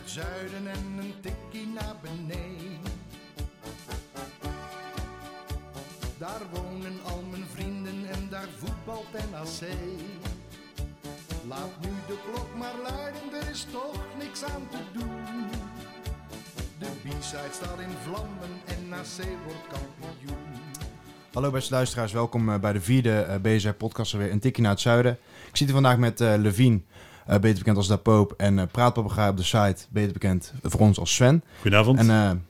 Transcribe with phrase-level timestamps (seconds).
[0.00, 2.80] het zuiden en een tikkie naar beneden.
[6.18, 9.68] Daar wonen al mijn vrienden en daar voetbalt NAC.
[11.48, 15.48] Laat nu de klok maar luiden, er is toch niks aan te doen.
[16.78, 20.38] De B-side staat in vlammen en NAC wordt kampioen.
[21.32, 24.70] Hallo beste luisteraars, welkom eh, bij de vierde uh, BZR podcast weer een tikje naar
[24.70, 25.12] het zuiden.
[25.48, 26.34] Ik zit hier vandaag met uh,
[27.28, 30.80] uh, beter bekend als Da Poop, en uh, Praatpapegaai op de site, beter bekend voor
[30.80, 31.42] ons als Sven.
[31.60, 31.98] Goedenavond.
[31.98, 32.46] En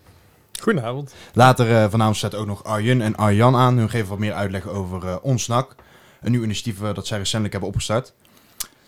[0.61, 1.15] Goedenavond.
[1.33, 3.77] later vanavond zet ook nog Arjun en Arjan aan.
[3.77, 5.75] Hun geven wat meer uitleg over ons NAC,
[6.21, 8.13] een nieuw initiatief dat zij recentelijk hebben opgestart.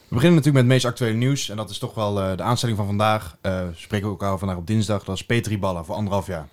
[0.09, 2.77] We beginnen natuurlijk met het meest actuele nieuws en dat is toch wel de aanstelling
[2.79, 3.37] van vandaag.
[3.41, 6.49] we spreken we elkaar vandaag op dinsdag, dat is Petri Ballen voor anderhalf jaar.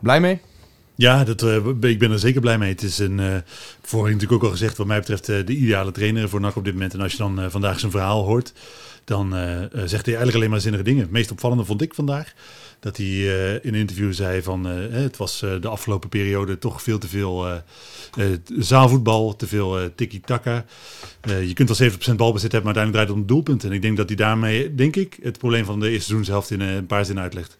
[0.00, 0.40] Blij mee?
[1.00, 2.70] Ja, dat, uh, ik ben er zeker blij mee.
[2.70, 3.36] Het is een, uh,
[3.82, 6.64] voorheen natuurlijk ook al gezegd, wat mij betreft, uh, de ideale trainer voor NAC op
[6.64, 6.94] dit moment.
[6.94, 8.52] En als je dan vandaag zijn verhaal hoort,
[9.04, 9.30] dan
[9.72, 11.02] zegt hij eigenlijk alleen maar zinnige dingen.
[11.02, 12.32] Het meest opvallende vond ik vandaag,
[12.80, 13.06] dat hij
[13.62, 17.62] in een interview zei van, het was de afgelopen periode toch veel te veel
[18.58, 20.64] zaalvoetbal, te veel tiki-taka.
[21.22, 23.64] je kunt wel 70% balbezit hebben, maar uiteindelijk draait het om doelpunt.
[23.64, 26.60] En ik denk dat hij daarmee, denk ik, het probleem van de eerste seizoenshelft in
[26.60, 27.58] een paar zinnen uitlegt.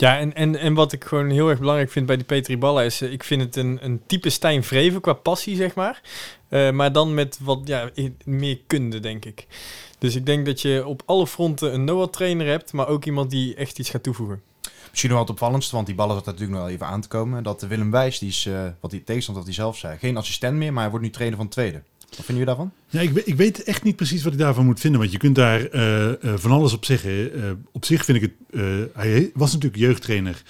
[0.00, 2.82] Ja, en, en, en wat ik gewoon heel erg belangrijk vind bij die Petri Balla
[2.82, 6.00] is, uh, ik vind het een, een type Stijn Vreven qua passie, zeg maar.
[6.48, 7.90] Uh, maar dan met wat ja,
[8.24, 9.46] meer kunde, denk ik.
[9.98, 13.54] Dus ik denk dat je op alle fronten een Noah-trainer hebt, maar ook iemand die
[13.54, 14.42] echt iets gaat toevoegen.
[14.90, 17.42] Misschien wel het opvallendste, want die ballen zat natuurlijk nog wel even aan te komen.
[17.42, 20.56] Dat Willem Wijs, die is, uh, wat die tegenstand wat hij zelf zei, geen assistent
[20.56, 21.82] meer, maar hij wordt nu trainer van tweede.
[22.16, 22.72] Wat vinden jullie daarvan?
[22.88, 25.00] Ja, ik, ik, weet echt niet precies wat ik daarvan moet vinden.
[25.00, 27.36] Want je kunt daar uh, uh, van alles op zeggen.
[27.36, 28.60] Uh, op zich vind ik het.
[28.94, 30.42] hij was natuurlijk jeugdtrainer.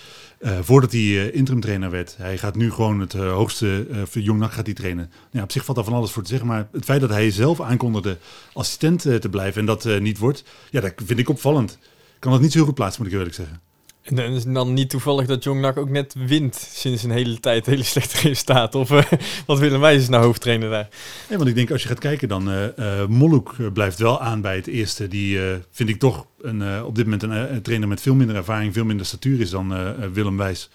[0.61, 2.14] voordat hij interim trainer werd.
[2.17, 3.86] Hij gaat nu gewoon het hoogste.
[4.05, 5.11] voor Jong gaat hij trainen.
[5.30, 6.48] Ja, op zich valt daar van alles voor te zeggen.
[6.48, 8.19] Maar het feit dat hij zelf aankondigde
[8.52, 9.61] assistent te blijven.
[9.61, 10.45] en dat niet wordt.
[10.70, 11.78] Ja, dat vind ik opvallend.
[12.14, 13.61] Ik kan dat niet zo goed plaatsen, moet ik eerlijk zeggen.
[14.03, 17.67] En dan is dan niet toevallig dat Jongnak ook net wint sinds een hele tijd
[17.67, 18.81] hele slechte resultaten.
[18.81, 19.03] Of uh,
[19.47, 20.89] wat Willem Wijs is nou hoofdtrainer daar?
[21.29, 24.57] Nee, want ik denk als je gaat kijken dan uh, Molloek blijft wel aan bij
[24.57, 25.08] het eerste.
[25.08, 25.39] Die
[25.70, 28.85] vind ik toch een, op dit moment een, een, trainer met veel minder ervaring, veel
[28.85, 29.74] minder statuur is dan
[30.13, 30.70] Willem Wijs.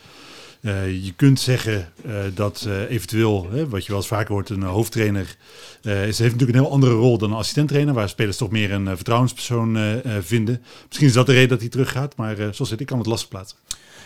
[0.66, 4.50] Uh, je kunt zeggen uh, dat uh, eventueel, hè, wat je wel eens vaker hoort,
[4.50, 5.38] een hoofdtrainer
[5.82, 8.96] is, heeft natuurlijk een heel andere rol dan een assistenttrainer, waar spelers toch meer een
[8.96, 10.64] vertrouwenspersoon vinden.
[10.88, 13.30] Misschien is dat de reden dat hij teruggaat, maar zoals het, ik kan het lastig
[13.30, 13.58] plaatsen.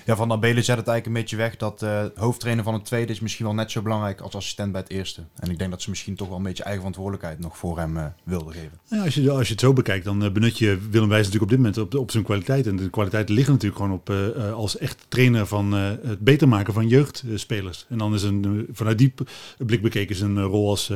[0.09, 3.11] Ja, Van Abelen zet het eigenlijk een beetje weg dat uh, hoofdtrainer van het tweede
[3.11, 5.23] is misschien wel net zo belangrijk als assistent bij het eerste.
[5.39, 7.97] En ik denk dat ze misschien toch wel een beetje eigen verantwoordelijkheid nog voor hem
[7.97, 8.79] uh, wilden geven.
[8.83, 11.51] Ja, als, je, als je het zo bekijkt, dan uh, benut je Willem Wijs natuurlijk
[11.51, 12.67] op dit moment op, op zijn kwaliteit.
[12.67, 14.09] En de kwaliteit ligt natuurlijk gewoon op
[14.53, 17.85] als echt trainer van het beter maken van jeugdspelers.
[17.89, 19.13] en dan is een, vanuit die
[19.57, 20.91] blik bekeken een rol als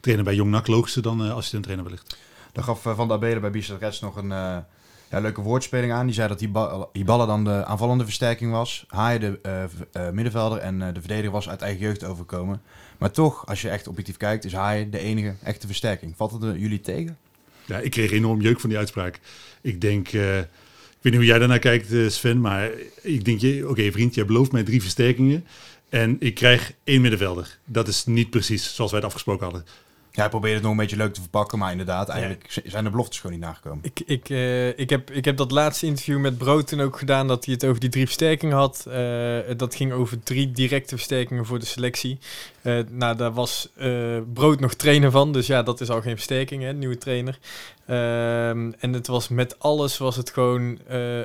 [0.00, 2.16] trainer bij Jong NAC logischer dan assistent trainer wellicht.
[2.52, 4.32] Dan gaf Van der Abelen bij Reds nog een
[5.10, 6.06] ja, leuke woordspeling aan.
[6.06, 6.40] Die zei dat
[6.92, 8.84] Iballa dan de aanvallende versterking was.
[8.88, 12.62] Haaien de uh, uh, middenvelder en uh, de verdediger was uit eigen jeugd overkomen.
[12.98, 16.16] Maar toch, als je echt objectief kijkt, is Haaien de enige echte versterking.
[16.16, 17.16] Valt het jullie tegen?
[17.64, 19.20] Ja, ik kreeg enorm jeuk van die uitspraak.
[19.60, 20.14] Ik denk, ik
[21.00, 22.70] weet niet hoe jij daarnaar kijkt Sven, maar
[23.02, 25.44] ik denk, oké okay, vriend, jij belooft mij drie versterkingen.
[25.88, 27.58] En ik krijg één middenvelder.
[27.64, 29.64] Dat is niet precies zoals wij het afgesproken hadden.
[30.12, 32.90] Ja, hij probeert het nog een beetje leuk te verpakken, maar inderdaad, eigenlijk zijn de
[32.90, 33.84] beloftes gewoon niet nagekomen.
[33.84, 37.28] Ik, ik, uh, ik, heb, ik heb dat laatste interview met Brood toen ook gedaan,
[37.28, 38.84] dat hij het over die drie versterkingen had.
[38.88, 42.18] Uh, dat ging over drie directe versterkingen voor de selectie.
[42.68, 43.68] Uh, nou, daar was
[44.32, 47.38] Brood nog trainer van, dus ja, dat is al geen versterking, hè, nieuwe trainer.
[47.90, 50.78] Um, en het was met alles was het gewoon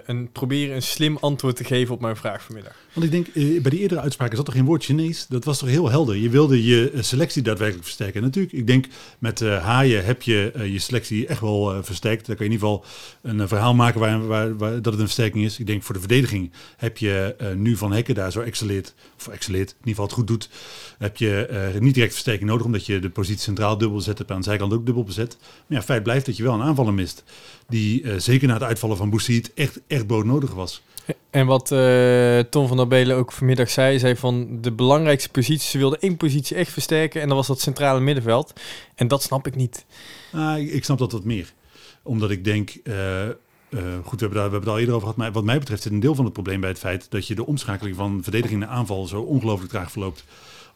[0.06, 2.76] een proberen een slim antwoord te geven op mijn vraag vanmiddag.
[2.94, 5.28] Want ik denk, bij die eerdere uitspraken zat toch geen woord Chinees?
[5.28, 6.16] Dat was toch heel helder?
[6.16, 8.16] Je wilde je selectie daadwerkelijk versterken.
[8.16, 8.86] En natuurlijk, ik denk
[9.20, 12.26] met haaien heb je je selectie echt wel versterkt.
[12.26, 12.86] Dan kan je in ieder geval
[13.22, 15.60] een verhaal maken waar, waar, waar, dat het een versterking is.
[15.60, 19.70] Ik denk voor de verdediging heb je nu Van Hekken daar zo excelleert, of excelleert,
[19.70, 20.50] in ieder geval het goed doet,
[20.98, 21.33] heb je
[21.80, 24.74] niet direct versterking nodig, omdat je de positie centraal dubbel bezet hebt, aan de zijkant
[24.74, 25.38] ook dubbel bezet.
[25.40, 27.24] Maar ja, feit blijft dat je wel een aanvaller mist,
[27.68, 30.82] die zeker na het uitvallen van Boussaïd echt, echt broodnodig was.
[31.30, 35.70] En wat uh, Tom van der Belen ook vanmiddag zei, zei van de belangrijkste positie,
[35.70, 38.54] ze wilden één positie echt versterken en dat was dat centrale middenveld.
[38.96, 39.86] En dat snap ik niet.
[40.36, 41.54] Uh, ik snap dat wat meer.
[42.04, 43.28] Omdat ik denk, uh,
[44.04, 45.82] goed, we hebben, daar, we hebben het al eerder over gehad, maar wat mij betreft
[45.82, 48.60] zit een deel van het probleem bij het feit dat je de omschakeling van verdediging
[48.60, 50.24] naar aanval zo ongelooflijk traag verloopt.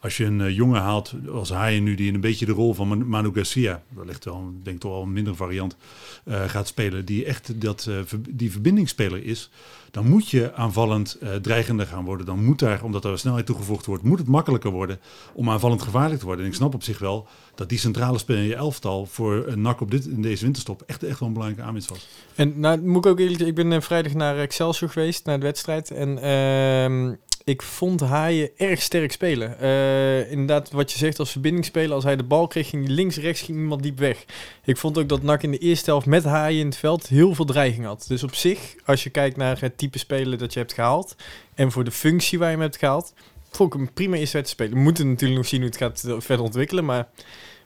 [0.00, 2.74] Als je een eh, jongen haalt als Haaien nu, die in een beetje de rol
[2.74, 5.76] van Man- Manu Garcia, wellicht wel, denk toch wel een mindere variant,
[6.24, 9.50] eh, gaat spelen, die echt dat, eh, die verbindingsspeler is,
[9.90, 12.26] dan moet je aanvallend dreigender gaan worden.
[12.26, 15.00] Dan moet daar, omdat er snelheid toegevoegd wordt, moet het makkelijker worden
[15.32, 16.44] om aanvallend gevaarlijk te worden.
[16.44, 19.60] En ik snap op zich wel dat die centrale speler in je elftal voor een
[19.60, 22.08] NAC op dit, in deze winterstop echt, echt wel een belangrijke aanwinst was.
[22.34, 25.90] En nou, moet ik ook eerlijk ik ben vrijdag naar Excelsior geweest, naar de wedstrijd.
[25.90, 27.14] En ehm,
[27.48, 29.58] ik vond Haaien erg sterk spelen.
[29.58, 33.40] Eh, inderdaad, wat je zegt als verbindingsspeler, als hij de bal kreeg, ging links, rechts,
[33.40, 34.24] ging iemand diep weg.
[34.64, 37.34] Ik vond ook dat NAC in de eerste helft met Haaien in het veld heel
[37.34, 38.04] veel dreiging had.
[38.08, 41.16] Dus op zich, als je kijkt naar het type speler dat je hebt gehaald,
[41.54, 43.12] en voor de functie waar je hem hebt gehaald,
[43.50, 44.72] vond ik hem prima eerste wedstrijd spelen.
[44.72, 47.08] We moeten natuurlijk nog zien hoe het gaat eh, verder ontwikkelen, maar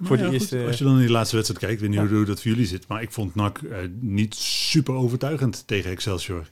[0.01, 0.59] voor de eerste...
[0.59, 2.17] goed, als je dan in die laatste wedstrijd kijkt, ik weet niet Ja.
[2.17, 6.47] hoe dat voor jullie zit, maar ik vond NAC eh, niet super overtuigend tegen Excelsior.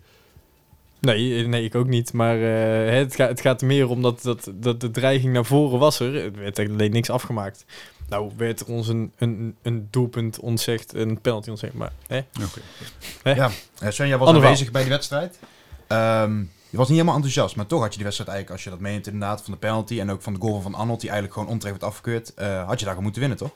[1.00, 2.12] Nee, eh, nee, ik ook niet.
[2.12, 5.44] Maar eh, het, gaat, het gaat er meer om dat, dat, dat de dreiging naar
[5.44, 6.24] voren was er.
[6.24, 7.64] Er werd alleen niks afgemaakt.
[8.08, 11.74] Nou werd er ons een, een, een doelpunt ontzegd, een penalty ontzegd.
[11.74, 12.20] Maar hè?
[13.22, 13.50] Ja,
[14.06, 15.38] jij was Ander aanwezig bij die wedstrijd.
[15.86, 16.38] Ehm,
[16.70, 18.90] je was niet helemaal enthousiast, maar toch had je die wedstrijd eigenlijk, als je dat
[18.90, 21.52] meent inderdaad, van de penalty en ook van de goal van Arnold, die eigenlijk gewoon
[21.52, 23.50] onterecht werd afgekeurd, eh, had je daar gewoon moeten winnen, toch?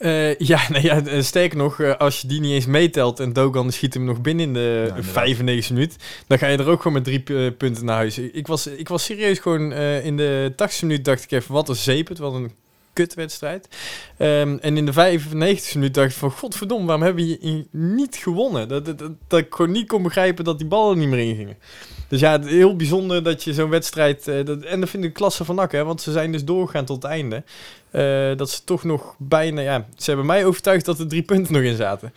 [0.00, 3.32] Eh, ja, nee, ja, eh, sterker nog, eh, als je die niet eens meetelt en
[3.32, 5.12] Dogan schiet hem nog binnen in de inderdaad.
[5.12, 5.96] 95 minuut,
[6.26, 8.18] dan ga je er ook gewoon met drie punten naar huis.
[8.18, 9.72] Ik was, ik was serieus gewoon
[10.02, 12.52] in de 80 minuut dacht ik even, wat een zeepert, wat een
[12.92, 13.68] kutwedstrijd.
[14.16, 18.16] Ehm, en in de 95 minuut dacht ik van, godverdomme, waarom hebben we hier niet
[18.16, 18.68] gewonnen?
[18.68, 21.56] Dat, dat, dat, dat ik gewoon niet kon begrijpen dat die ballen niet meer ingingen.
[22.08, 24.24] Dus ja, het heel bijzonder dat je zo'n wedstrijd...
[24.24, 27.12] dat, en dat vind ik klasse van hè, want ze zijn dus doorgegaan tot het
[27.12, 27.42] einde.
[27.90, 29.60] Eh, dat ze toch nog bijna...
[29.60, 32.12] Ja, ze hebben mij overtuigd dat er drie punten nog in zaten.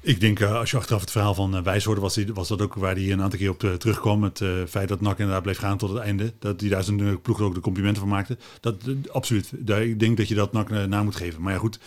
[0.00, 2.62] Ik denk, eh, als je achteraf het verhaal van uh, Wijs hoorde, was, was dat
[2.62, 4.22] ook waar hij een aantal keer op eh, terugkwam.
[4.22, 6.32] Het eh, feit dat NAC inderdaad bleef gaan tot het einde.
[6.38, 8.36] Dat hij daar zijn eh, ploeg ook de complimenten van maakte.
[8.60, 9.50] Dat, eh, absoluut.
[9.52, 11.42] Daar, ik denk dat je dat eh, na moet geven.
[11.42, 11.78] Maar ja goed,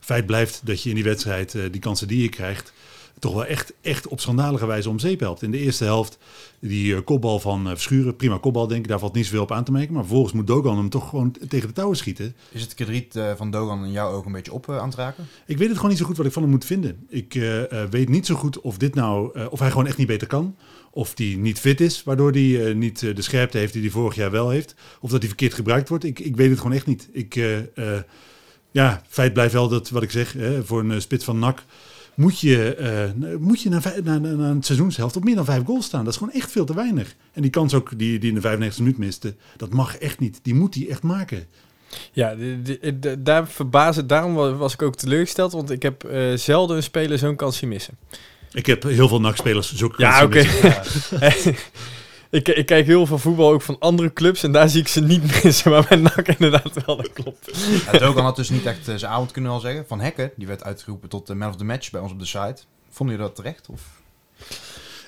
[0.00, 2.72] feit blijft dat je in die wedstrijd eh, die kansen die je krijgt...
[3.18, 5.42] toch wel echt, echt op schandalige wijze om zeep helpt.
[5.42, 6.18] In de eerste helft
[6.58, 8.88] die eh, kopbal van eh, Verschuren, prima kopbal denk ik.
[8.88, 9.92] Daar valt niet zoveel op aan te merken.
[9.92, 12.34] Maar vervolgens moet Dogan hem toch gewoon tegen de touwen schieten.
[12.50, 15.26] Is het krediet eh, van Dogan in jouw ogen een beetje op aan het raken?
[15.46, 17.06] Ik weet het gewoon niet zo goed wat ik van hem moet vinden.
[17.08, 17.32] Ik
[17.90, 20.56] weet niet zo goed of dit nou, of hij gewoon echt niet beter kan.
[20.90, 24.30] Of hij niet fit is, waardoor hij niet de scherpte heeft die hij vorig jaar
[24.30, 24.74] wel heeft.
[25.00, 26.04] Of dat hij verkeerd gebruikt wordt.
[26.04, 27.08] Ik, ik weet het gewoon echt niet.
[27.12, 27.34] Ik,
[28.70, 31.64] ja, feit blijft wel dat wat ik zeg, hè, voor een spits van NAC
[32.16, 35.64] moet je, eh, moet je na, na, na, na een seizoenshelft op meer dan vijf
[35.64, 36.04] goals staan.
[36.04, 37.14] Dat is gewoon echt veel te weinig.
[37.32, 40.38] En die kans ook die, die in de 95 minuut miste, dat mag echt niet.
[40.42, 41.44] Die moet hij echt maken.
[42.12, 44.06] Ja, de- de- de- daar verbazen.
[44.06, 47.56] Daarom wa- was ik ook teleurgesteld, want ik heb eh, zelden een speler zo'n kans
[47.56, 47.96] zien missen.
[48.52, 50.36] Ik heb heel veel NAC-spelers zulke Ja, oké.
[51.22, 51.54] missen.
[52.36, 55.00] ik, ik kijk heel veel voetbal ook van andere clubs en daar zie ik ze
[55.00, 57.50] niet missen, maar bij NAC inderdaad wel, dat klopt.
[57.92, 59.86] Ja, Dogan had dus niet echt eh, zijn avond kunnen we wel zeggen.
[59.88, 62.26] Van Hekken, die werd uitgeroepen tot de man of the match bij ons op de
[62.26, 62.56] site.
[62.90, 63.68] Vond je dat terecht?
[63.70, 63.82] Of?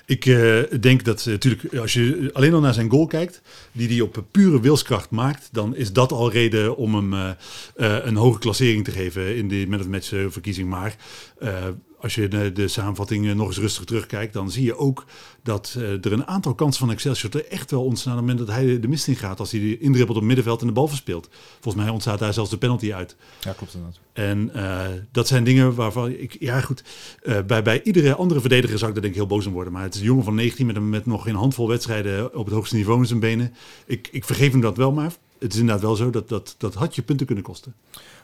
[0.05, 3.41] Ik eh, denk dat natuurlijk, als je alleen al naar zijn goal kijkt,
[3.71, 7.29] die hij op pure wilskracht maakt, dan is dat al reden om hem eh,
[7.75, 10.69] eh, een hoge klassering te geven in de man of the match eh, verkiezing.
[10.69, 10.95] Maar
[11.39, 11.53] eh,
[12.01, 15.05] als je de, de samenvatting nog eens rustig terugkijkt, dan zie je ook
[15.43, 18.47] dat eh, er een aantal kansen van Excelsior er echt wel ontstaan op het moment
[18.47, 19.39] dat hij de mist in gaat.
[19.39, 21.29] Als hij die indribbelt op middenveld en de bal verspeelt.
[21.59, 23.15] Volgens mij ontstaat daar zelfs de penalty uit.
[23.39, 23.99] Ja, klopt inderdaad.
[24.13, 26.83] En eh, dat zijn dingen waarvan ik, ja goed,
[27.21, 29.73] eh, bij, bij iedere andere verdediger zou ik daar denk ik heel boos om worden.
[29.73, 32.53] Maar het is een jongen van 19 met, met nog geen handvol wedstrijden op het
[32.53, 33.53] hoogste niveau in zijn benen.
[33.85, 36.73] Ik, ik vergeef hem dat wel, maar het is inderdaad wel zo dat dat, dat
[36.73, 37.73] had je punten kunnen kosten.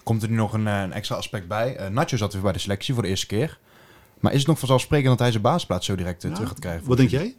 [0.04, 1.76] Komt er nu nog een, eh, een extra aspect bij.
[1.76, 3.58] Eh, Nacho zat weer bij de selectie voor de eerste keer.
[4.20, 6.60] Maar is het nog vanzelfsprekend dat hij zijn basisplaats zo direct eh, Ja, terug gaat
[6.60, 6.88] krijgen?
[6.88, 7.36] Wat denk jij?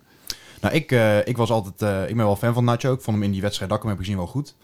[0.61, 0.91] Nou, ik,
[1.27, 2.93] ik was altijd, ik ben wel fan van Nacho.
[2.93, 4.55] Ik vond hem in die wedstrijd dat ik hem heb gezien wel goed.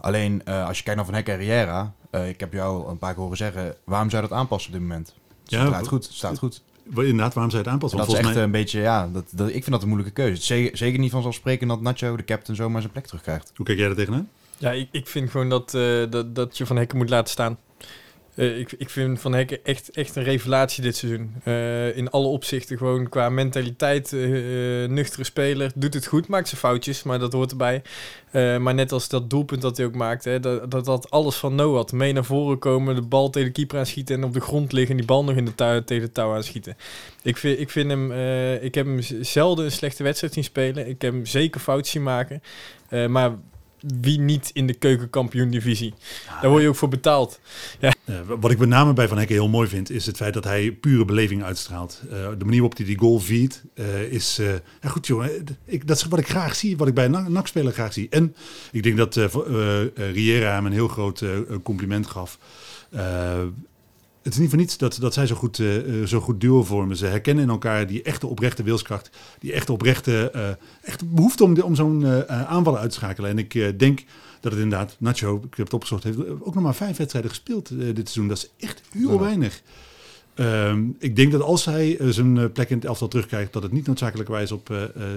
[0.00, 1.92] Alleen, als je kijkt naar Van Hek en Riera,
[2.26, 4.78] ik heb jou al een paar keer horen zeggen, waarom zou je dat aanpassen op
[4.78, 5.14] dit moment?
[5.42, 6.62] Het Ja, staat goed, het staat goed.
[6.94, 7.98] Inderdaad, waarom zou je het aanpassen?
[7.98, 10.42] dat is echt volgens een beetje, ja, dat, dat, ik vind dat een moeilijke keuze.
[10.42, 13.52] Zeker, zeker niet vanzelfsprekend dat Nacho, de captain, zomaar zijn plek terugkrijgt.
[13.56, 14.28] Hoe kijk jij er tegenaan?
[14.58, 17.58] Ja, ik, ik vind gewoon dat, eh, dat, dat je Van Hekken moet laten staan.
[18.34, 21.34] Eh, ik, ik vind Van Hekken echt, echt een revelatie dit seizoen.
[21.44, 24.12] Eh, in alle opzichten gewoon qua mentaliteit,
[24.88, 25.72] nuchtere speler.
[25.74, 27.82] Doet het goed, maakt zijn foutjes, maar dat hoort erbij.
[28.58, 31.54] Maar net als dat doelpunt dat hij ook maakte, hè, dat, dat had alles van
[31.54, 31.90] Noah.
[31.90, 34.90] Mee naar voren komen, de bal tegen de keeper aanschieten en op de grond liggen
[34.90, 36.76] en die bal nog in de touw, tegen de touw aanschieten.
[37.22, 38.12] Ik vind, ik vind hem,
[38.62, 40.88] ik heb hem zelden een slechte wedstrijd zien spelen.
[40.88, 42.42] Ik heb hem zeker fout zien maken.
[43.08, 43.32] Maar
[44.00, 45.94] wie niet in de keukenkampioen-divisie?
[46.40, 47.40] Daar word je ook voor betaald.
[47.80, 47.90] Uh,
[48.40, 50.72] wat ik met name bij Van Hekken heel mooi vind, is het feit dat hij
[50.72, 52.02] pure beleving uitstraalt.
[52.04, 54.40] Uh, de manier waarop hij die goal viert, uh, is...
[54.82, 57.72] ja goed jongen, ik, dat is wat ik graag zie, wat ik bij een NAC-speler
[57.72, 58.08] graag zie.
[58.10, 58.34] En
[58.72, 59.14] ik denk dat
[59.94, 61.24] Riera hem een heel groot
[61.62, 62.38] compliment gaf
[64.26, 66.96] het is niet voor niets dat, dat zij zo goed, uh, zo goed duo vormen.
[66.96, 70.48] Ze herkennen in elkaar die echte oprechte wilskracht, die echte oprechte uh,
[70.82, 73.30] echte behoefte om, om zo'n uh, aanval uit te schakelen.
[73.30, 74.04] En ik denk
[74.40, 77.68] dat het inderdaad, Nacho, ik heb het opgezocht, heeft ook nog maar vijf wedstrijden gespeeld
[77.68, 78.28] dit seizoen.
[78.28, 79.62] Dat is echt heel weinig.
[80.38, 83.86] Um, ik denk dat als hij zijn plek in het elftal terugkrijgt, dat het niet
[83.86, 84.70] noodzakelijkerwijs op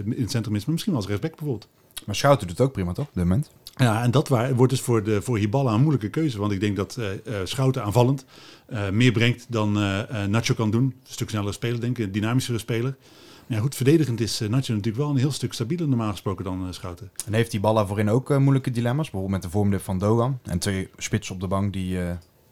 [0.05, 1.67] in het centrum is, maar misschien wel als respect bijvoorbeeld.
[2.05, 3.07] Maar Schouten doet het ook prima, toch?
[3.07, 3.49] Op dit moment.
[3.75, 6.39] Ja, en dat waar, wordt dus voor, de, voor Hiballa een moeilijke keuze.
[6.39, 7.05] Want ik denk dat uh,
[7.43, 8.25] Schouten aanvallend
[8.91, 9.71] meer brengt dan
[10.29, 10.83] Nacho kan doen.
[10.83, 12.05] Een stuk sneller speler, denk ik.
[12.05, 12.95] Een dynamischere speler.
[13.47, 16.73] Maar ja, goed, verdedigend is Nacho natuurlijk wel een heel stuk stabieler normaal gesproken dan
[16.73, 17.11] Schouten.
[17.25, 19.09] En heeft Hiballa voorin ook moeilijke dilemma's?
[19.09, 20.39] Bijvoorbeeld met de vormde van Dogan.
[20.43, 21.97] En twee spitsen op de bank die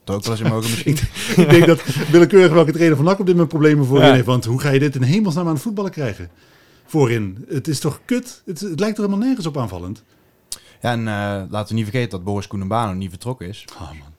[0.09, 0.97] eens in mogen misschien.
[1.43, 4.13] ik denk dat willekeurig welke trainer van NAC op dit moment problemen voorin ja.
[4.13, 4.25] heeft.
[4.25, 6.29] Want hoe ga je dit in hemelsnaam aan het voetballen krijgen?
[6.85, 7.45] Voorin.
[7.49, 8.41] Het is toch kut?
[8.45, 10.03] Het, het lijkt er helemaal nergens op aanvallend.
[10.81, 11.05] Ja, en uh,
[11.49, 13.65] laten we niet vergeten dat Boris Koenenbano niet vertrokken is.
[13.73, 14.16] Oh man.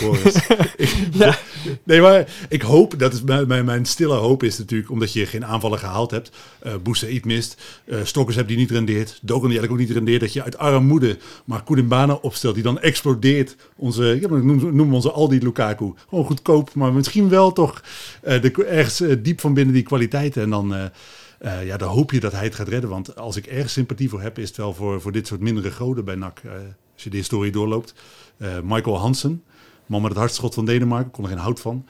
[0.00, 0.46] Boris.
[1.12, 1.38] ja.
[1.82, 5.26] Nee, maar ik hoop, dat is mijn, mijn, mijn, stille hoop is natuurlijk, omdat je
[5.26, 6.30] geen aanvallen gehaald hebt.
[6.66, 10.20] Uh, Boussaïd mist, uh, Stokkers hebt die niet rendeert, Dogan die eigenlijk ook niet rendeert.
[10.20, 13.56] Dat je uit armoede maar Koenenbano opstelt, die dan explodeert.
[13.76, 15.92] Onze, ja, noem, noem onze Aldi Lukaku.
[16.08, 17.82] Gewoon goedkoop, maar misschien wel toch
[18.24, 20.42] uh, de, ergens diep van binnen die kwaliteiten.
[20.42, 20.74] En dan...
[20.74, 22.90] Uh, ja, dan hoop je dat hij het gaat redden.
[22.90, 25.70] Want als ik erg sympathie voor heb, is het wel voor, voor dit soort mindere
[25.70, 26.40] goden bij NAC.
[26.44, 26.52] Uh,
[26.94, 27.94] als je de historie doorloopt.
[28.38, 29.42] Uh, Michael Hansen,
[29.90, 31.86] man met het hartschot van Denemarken, kon er geen hout van.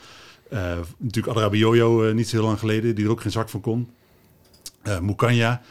[0.98, 3.88] natuurlijk Adrabioyo niet zo heel lang geleden, die er ook geen zak van kon.
[4.84, 5.62] Uh, Mukanya.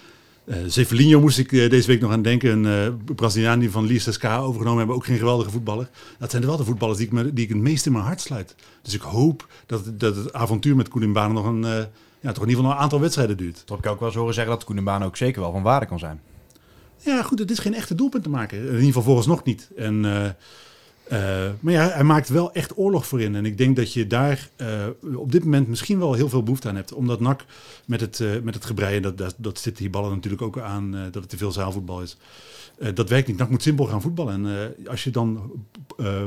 [0.45, 2.65] Uh, Zefelinho moest ik deze week nog aan denken.
[2.65, 4.95] Een Braziliaan die van Lies SK overgenomen hebben.
[4.95, 5.89] Ook geen geweldige voetballer.
[6.19, 8.21] Dat zijn wel de voetballers die ik, me, die ik het meest in mijn hart
[8.21, 8.55] sluit.
[8.81, 11.87] Dus ik hoop dat, dat het avontuur met Koen nog een
[12.19, 13.61] ja, toch in ieder geval een aantal wedstrijden duurt.
[13.65, 15.85] Toch heb ik ook wel eens horen zeggen dat Koenenbaan ook zeker wel van waarde
[15.85, 16.21] kan zijn.
[16.97, 18.57] Ja, goed, het is geen echte doelpunt te maken.
[18.57, 19.69] In ieder geval volgens nog niet.
[19.77, 20.05] En,
[21.11, 23.35] uh, uh, maar ja, hij maakt wel echt oorlog voor in.
[23.35, 26.69] En ik denk dat je daar uh, op dit moment misschien wel heel veel behoefte
[26.69, 26.93] aan hebt.
[26.93, 27.45] Omdat NAC
[27.85, 31.21] met het, met het gebreien, dat, dat, dat zit die ballen natuurlijk ook aan, dat
[31.21, 32.17] het te veel zaalvoetbal is.
[32.93, 33.37] dat werkt niet.
[33.37, 34.45] NAC moet simpel gaan voetballen.
[34.45, 35.51] En als je dan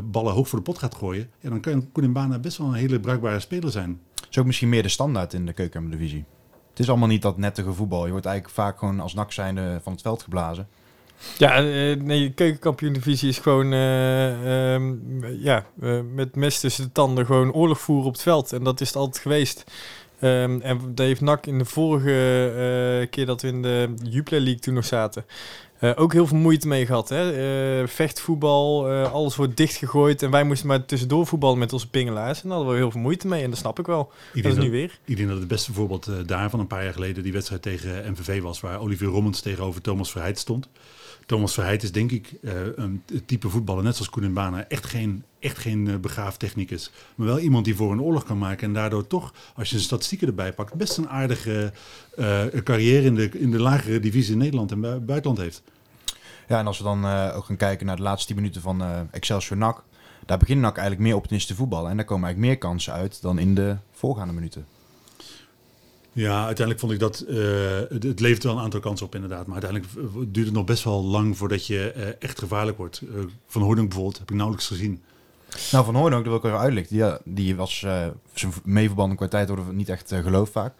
[0.05, 3.01] ballen hoog voor de pot gaat gooien, ja, dan kan Koenenbaan best wel een hele
[3.01, 4.01] bruikbare speler zijn
[4.33, 6.25] is ook misschien meer de standaard in de keukendivisie.
[6.71, 8.05] Het is allemaal niet dat nettige voetbal.
[8.05, 10.69] Je wordt eigenlijk vaak gewoon als nak zijnde van het veld geblazen.
[11.39, 16.93] Ja, uh, nee, de keukenkampioen-divisie is gewoon uh, um, ja, uh, met mes tussen de
[16.93, 18.53] tanden gewoon oorlog voeren op het veld.
[18.53, 19.65] En dat is het altijd geweest.
[20.21, 24.61] Um, en dat heeft NAC in de vorige keer dat we in de Jupiler League
[24.61, 25.25] toen nog zaten,
[25.95, 27.09] ook heel veel moeite mee gehad.
[27.09, 27.89] Hè?
[27.89, 30.23] Vechtvoetbal, alles wordt dichtgegooid.
[30.23, 32.43] En wij moesten maar tussendoor voetballen met onze pingelaars.
[32.43, 33.43] En daar hadden we heel veel moeite mee.
[33.43, 34.13] En dat snap ik wel.
[34.33, 34.99] Ik dat is nu weer.
[35.05, 38.43] Ik denk dat het beste voorbeeld daarvan een paar jaar geleden die wedstrijd tegen MVV
[38.43, 38.61] was.
[38.61, 40.69] Waar Olivier Rommens tegenover Thomas Verheid stond.
[41.27, 42.33] Thomas Verheid is denk ik
[42.77, 46.91] een type voetballer, net zoals Koen Bana, echt geen, echt geen begaafd technicus.
[47.15, 48.67] Maar wel iemand die voor een oorlog kan maken.
[48.67, 51.73] En daardoor toch, als je zijn statistieken erbij pakt, best een aardige
[52.65, 55.63] carrière in de, in de lagere divisie in Nederland en buitenland heeft.
[56.49, 59.59] Ja, en als we dan ook gaan kijken naar de laatste 10 minuten van Excelsior
[59.59, 59.83] NAC,
[60.27, 61.91] daar begint NAC eigenlijk meer te voetballen.
[61.91, 64.67] En daar komen eigenlijk meer kansen uit dan in de voorgaande minuten.
[66.13, 67.39] Ja, uiteindelijk vond ik dat uh,
[67.89, 69.47] het, het, levert wel een aantal kansen op inderdaad.
[69.47, 69.93] Maar uiteindelijk
[70.33, 73.03] duurt het nog best wel lang voordat je uh, echt gevaarlijk wordt.
[73.03, 75.03] Uh, van Hoornhoek bijvoorbeeld heb ik nauwelijks gezien.
[75.73, 76.97] Nou, Van Hoornhoek, dat wil ik even uitleggen.
[76.97, 77.79] Die, die was
[78.33, 80.75] zijn meeverbanden qua tijd worden niet echt geloofd vaak.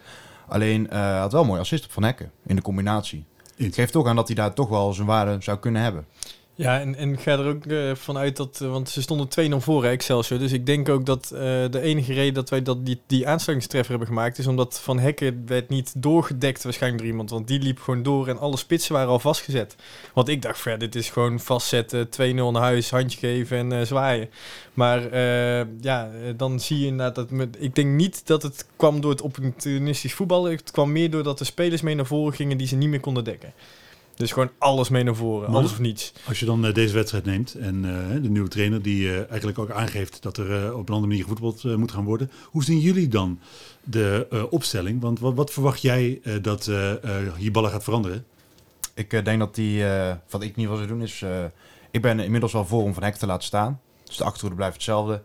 [0.47, 3.25] Alleen had wel mooi assist op Van Hekken in de combinatie.
[3.55, 6.05] Het geeft toch aan dat hij daar toch wel zijn waarde zou kunnen hebben.
[6.55, 9.83] Ja, en, en ga er ook uh, vanuit dat, uh, want ze stonden 2-0 voor
[9.83, 10.39] Excelsior.
[10.39, 14.07] Dus ik denk ook dat uh, de enige reden dat wij dat die, die hebben
[14.07, 17.29] gemaakt, is omdat Van Hekken werd niet doorgedekt waarschijnlijk door iemand.
[17.29, 19.75] Want die liep gewoon door en alle spitsen waren al vastgezet.
[20.13, 24.29] Want ik dacht, ver, dit is gewoon vastzetten, 2-0 naar huis, handje geven en zwaaien.
[24.73, 25.17] Maar
[25.81, 27.29] ja, dan zie je inderdaad dat...
[27.29, 30.43] Met, ik denk niet dat het kwam door het opportunistisch voetbal.
[30.43, 33.23] Het kwam meer doordat de spelers mee naar voren gingen die ze niet meer konden
[33.23, 33.53] dekken.
[34.15, 36.13] Dus gewoon alles mee naar voren, alles of niets.
[36.27, 39.59] Als je dan uh, deze wedstrijd neemt en uh, de nieuwe trainer die uh, eigenlijk
[39.59, 42.31] ook aangeeft dat er op een andere manier gevoetbald moet gaan worden.
[42.43, 43.39] Hoe zien jullie dan
[43.83, 45.01] de opstelling?
[45.01, 46.71] Want wat, wat verwacht jij dat
[47.37, 48.25] Hiballa gaat veranderen?
[48.93, 49.83] Ik denk dat die,
[50.29, 51.23] wat ik niet wil zou doen is,
[51.91, 53.79] ik ben inmiddels wel voor om Van Hek te laten staan.
[54.03, 55.23] Dus de achterhoede blijft hetzelfde.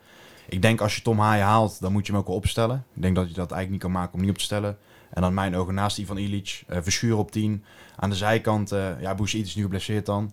[0.49, 2.85] Ik denk als je Tom Haaien haalt, dan moet je hem ook wel opstellen.
[2.95, 4.79] Ik denk dat je dat eigenlijk niet kan maken om niet op te stellen.
[5.11, 7.65] En dan mijn ogen naast Ivan Ilic, uh, Verschuur op 10.
[8.01, 10.33] Aan de zijkant, uh, ja, Boussaïd is nu geblesseerd dan.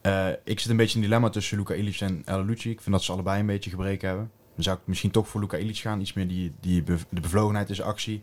[0.00, 2.48] Eh, ik zit een beetje in een dilemma tussen Luca Ilic en El.
[2.48, 4.30] Ik vind dat ze allebei een beetje gebreken hebben.
[4.54, 6.00] Dan zou ik misschien toch voor Luca Ilic gaan.
[6.00, 8.22] Iets meer die, die de bevlogenheid zijn actie.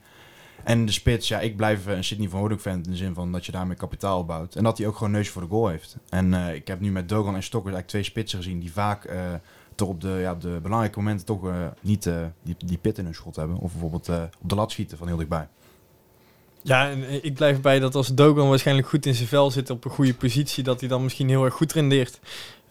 [0.64, 3.32] En de spits, ja, ik blijf een Sidney van Hoordok fan in de zin van
[3.32, 4.56] dat je daarmee kapitaal bouwt.
[4.56, 5.98] En dat hij ook gewoon neus voor de goal heeft.
[6.10, 9.06] En eh, ik heb nu met Dogan en Stokkers eigenlijk twee spitsen gezien die vaak
[9.06, 9.34] eh,
[9.78, 13.06] toch op de, ja, de belangrijke momenten toch eh, niet eh, die, die pit in
[13.06, 13.58] hun schot hebben.
[13.58, 15.48] Of bijvoorbeeld eh, op de lat schieten van heel dichtbij.
[16.68, 19.70] Ja, en eh, ik blijf bij dat als Dogan waarschijnlijk goed in zijn vel zit
[19.70, 22.20] op een goede positie, dat hij dan misschien heel erg goed rendeert.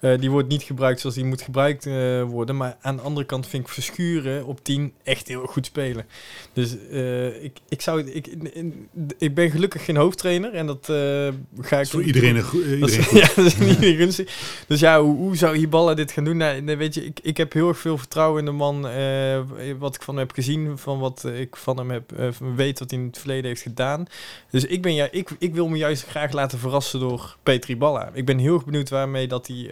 [0.07, 2.57] Eh, die wordt niet gebruikt zoals die moet gebruikt eh, worden.
[2.57, 6.07] Maar aan de andere kant vind ik Verschuren op 10 echt heel goed spelen.
[6.53, 8.29] Dus eh, ik, ik, zou, ik,
[9.19, 10.53] ik ben gelukkig geen hoofdtrainer.
[10.53, 10.93] En dat
[11.61, 11.87] ga ik...
[11.87, 13.19] voor iedereen een goe- Dat iedereen is, goed.
[13.19, 14.63] ja, dat is niet iedereen gunstig.
[14.67, 16.37] Dus ja, hoe, hoe zou Hiballa dit gaan doen?
[16.37, 18.83] Nou, weet je, ik, ik heb heel erg veel vertrouwen in de man.
[19.79, 22.13] wat ik van hem heb gezien, van wat ik van hem heb,
[22.57, 24.07] weet wat hij in het verleden heeft gedaan.
[24.51, 28.11] Dus ik, ben, ja, ik, ik wil me juist graag laten verrassen door Petri Balla.
[28.13, 29.71] Ik ben heel erg benieuwd waarmee dat hij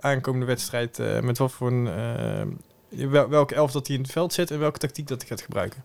[0.00, 4.12] aankomende wedstrijd, eh, met wat voor een, eh, wel, welke elf dat hij in het
[4.12, 5.82] veld zet en welke tactiek dat hij gaat gebruiken.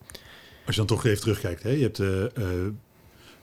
[0.66, 1.70] Als je dan toch even terugkijkt, hè?
[1.70, 2.72] je hebt eh, eh,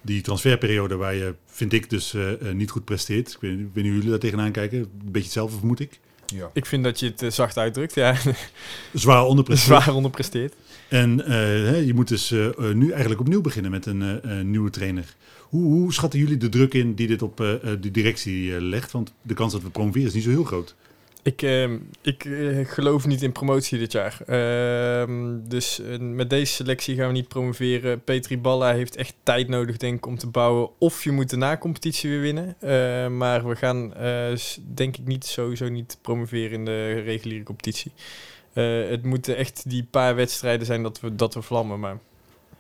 [0.01, 3.33] die transferperiode waar je, vind ik, dus eh, eh, niet goed presteert.
[3.33, 4.79] Ik weet, ik weet niet hoe jullie daar tegenaan kijken.
[4.79, 6.01] Een beetje hetzelfde vermoed ik.
[6.27, 6.51] Ja.
[6.53, 8.17] Ik vind dat je het eh, zacht uitdrukt, ja.
[8.93, 9.83] Zwaar onderpresteert.
[9.83, 10.55] Zwaar onderpresteert.
[10.89, 11.31] En eh,
[11.71, 14.71] hè, je moet dus eh, eh, nu eigenlijk opnieuw beginnen met een eh, eh, nieuwe
[14.71, 15.15] trainer.
[15.49, 18.61] Hoe, hoe schatten jullie de druk in die dit op eh, eh, de directie eh,
[18.61, 18.93] legt?
[18.93, 20.75] Want de kans dat we promoveren is niet zo heel groot.
[21.25, 22.27] Ik, ehm, ik
[22.69, 24.21] geloof niet in promotie dit jaar.
[24.27, 28.05] Ehm, dus met deze selectie gaan we niet promoveren.
[28.05, 30.71] Petri Balla heeft echt tijd nodig, denk ik, om te bouwen.
[30.79, 32.57] Of je moet de na-competitie weer winnen.
[32.61, 34.37] Eh, maar we gaan, eh,
[34.75, 37.93] denk ik, niet sowieso niet promoveren in de reguliere competitie.
[38.53, 41.81] Eh, het moeten echt die paar wedstrijden zijn dat we, dat we vlammen.
[41.81, 41.99] Maar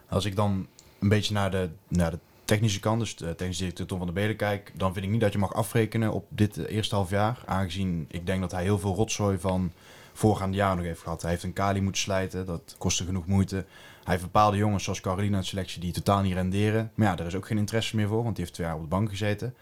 [0.09, 0.67] Als ik dan
[1.01, 2.19] een beetje naar de, naar de
[2.55, 5.33] technische kant, dus de technische Tom van der Beden kijk, dan vind ik niet dat
[5.33, 7.43] je mag afrekenen op dit eh, eerste half jaar.
[7.47, 9.73] Aangezien ik denk dat hij heel veel rotzooi van
[10.13, 11.23] voorgaande jaren nog heeft gehad.
[11.23, 13.57] Hij heeft een Kali moeten slijten, dat kostte genoeg moeite.
[13.57, 16.91] Hij heeft bepaalde jongens zoals Carolina in de selectie die totaal niet renderen.
[16.95, 18.83] Maar ja, daar is ook geen interesse meer voor, want die heeft twee jaar op
[18.83, 19.55] de bank gezeten.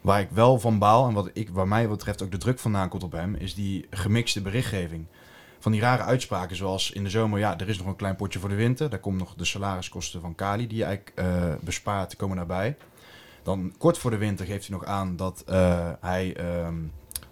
[0.00, 2.58] Waar ik wel van baal en wat ik, waar mij wat betreft ook de druk
[2.58, 5.06] vandaan komt op hem, is die gemixte berichtgeving.
[5.62, 8.38] Van die rare uitspraken zoals in de zomer, ja, er is nog een klein potje
[8.38, 8.90] voor de winter.
[8.90, 12.76] Daar komt nog de salariskosten van Kali die je eigenlijk eh, bespaart, komen daarbij.
[13.42, 16.74] Dan kort voor de winter geeft hij nog aan dat, eh, hij, ehm,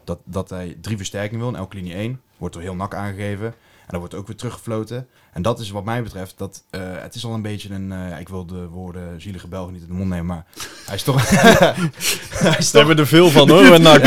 [0.05, 2.21] dat, dat hij drie versterkingen wil in elke linie één.
[2.37, 3.55] Wordt door heel nak aangegeven.
[3.91, 5.09] En dan wordt ook weer teruggefloten.
[5.33, 8.09] En dat is wat mij betreft, dat, eh, het is al een beetje een, eh,
[8.09, 10.45] ja, ik wil de woorden zielige Belgen niet in de mond nemen, maar
[10.87, 11.31] hij is toch...
[11.31, 13.69] hij is we hebben er veel van hoor.
[13.81, 14.01] Nou,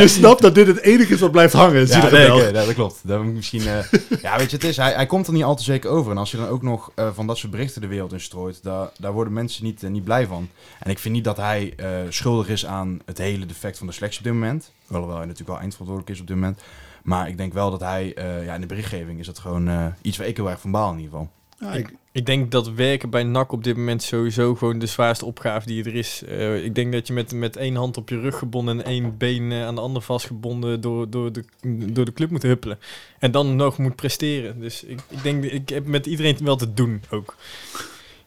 [0.00, 1.86] je snapt dat dit het enige is wat blijft hangen.
[1.86, 3.00] Ja, nee, dat klopt.
[3.02, 3.78] Dat ik misschien, eh,
[4.22, 6.10] ja, weet je, het is, hij, hij komt er niet al te zeker over.
[6.10, 8.62] En als je dan ook nog eh, van dat soort berichten de wereld in strooit,
[8.62, 10.48] daar, daar worden mensen niet, niet blij van.
[10.78, 13.92] En ik vind niet dat hij eh, schuldig is aan het hele defect van de
[13.92, 14.70] selectie op dit moment.
[14.86, 16.60] Hoewel hij natuurlijk wel eindverantwoordelijk is op dit moment.
[17.04, 19.86] Maar ik denk wel dat hij, eh, ja, in de berichtgeving is dat gewoon eh,
[20.02, 21.30] iets waar ik heel erg van baal in ieder geval.
[21.58, 25.24] Ja, ik, Ik denk dat werken bij NAC op dit moment sowieso gewoon de zwaarste
[25.24, 26.22] opgave die er is.
[26.24, 29.16] Eh, ik denk dat je met, met één hand op je rug gebonden en één
[29.16, 31.44] been aan de ander vastgebonden door, door, de,
[31.92, 32.78] door de club moet huppelen.
[33.18, 34.60] En dan nog moet presteren.
[34.60, 37.36] Dus ik, ik denk, ik heb met iedereen wel te doen ook.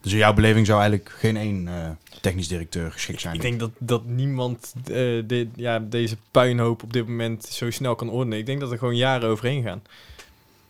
[0.02, 1.90] Dus in jouw beleving zou eigenlijk geen één eh,
[2.22, 3.36] technisch directeur geschikt zijn.
[3.36, 4.94] Ik denk dat, dat niemand eh,
[5.28, 8.38] de, ja, deze puinhoop op dit moment zo snel kan ordenen.
[8.38, 9.82] Ik denk dat er gewoon jaren overheen gaan.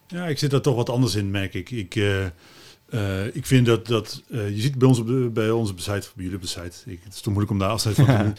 [0.08, 1.72] ja, ik zit daar toch wat anders in, merk ik.
[1.72, 2.26] Ik, eh,
[2.90, 6.08] eh, ik vind dat, dat eh, je ziet bij ons op de, bij onze site,
[6.14, 8.18] bij jullie op de site, ik, het is toch moeilijk om daar afscheid van te
[8.24, 8.36] doen,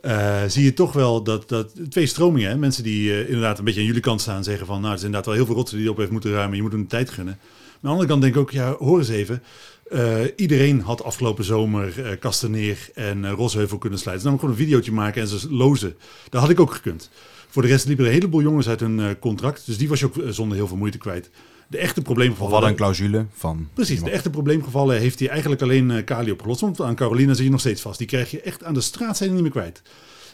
[0.00, 2.56] Eh, zie je toch wel dat, dat twee stromingen, hè?
[2.56, 5.04] mensen die eh, inderdaad een beetje aan jullie kant staan, zeggen van, nou, er is
[5.04, 6.86] inderdaad wel heel veel rotsen die je op heeft moeten ruimen, je moet hem de
[6.86, 7.38] tijd gunnen.
[7.40, 9.42] Maar aan de andere kant denk ik ook, ja, hoor eens even,
[9.90, 14.24] eh, iedereen had afgelopen zomer eh Kasteneer en eh, Rosheuvel kunnen slijten.
[14.24, 15.96] Dan gewoon een videootje maken en ze lozen.
[16.28, 17.10] Dat had ik ook gekund.
[17.48, 20.06] Voor de rest liepen er een heleboel jongens uit hun contract, dus die was je
[20.06, 21.30] ook zonder heel veel moeite kwijt.
[21.68, 22.52] De echte Of probleemgevallen...
[22.52, 23.68] hadden een clausule van...
[23.74, 26.60] Precies, de echte probleemgevallen heeft hij eigenlijk alleen Kali opgelost.
[26.60, 27.98] Want aan Carolina zit je nog steeds vast.
[27.98, 29.82] Die krijg je echt aan de straat zijn niet meer kwijt.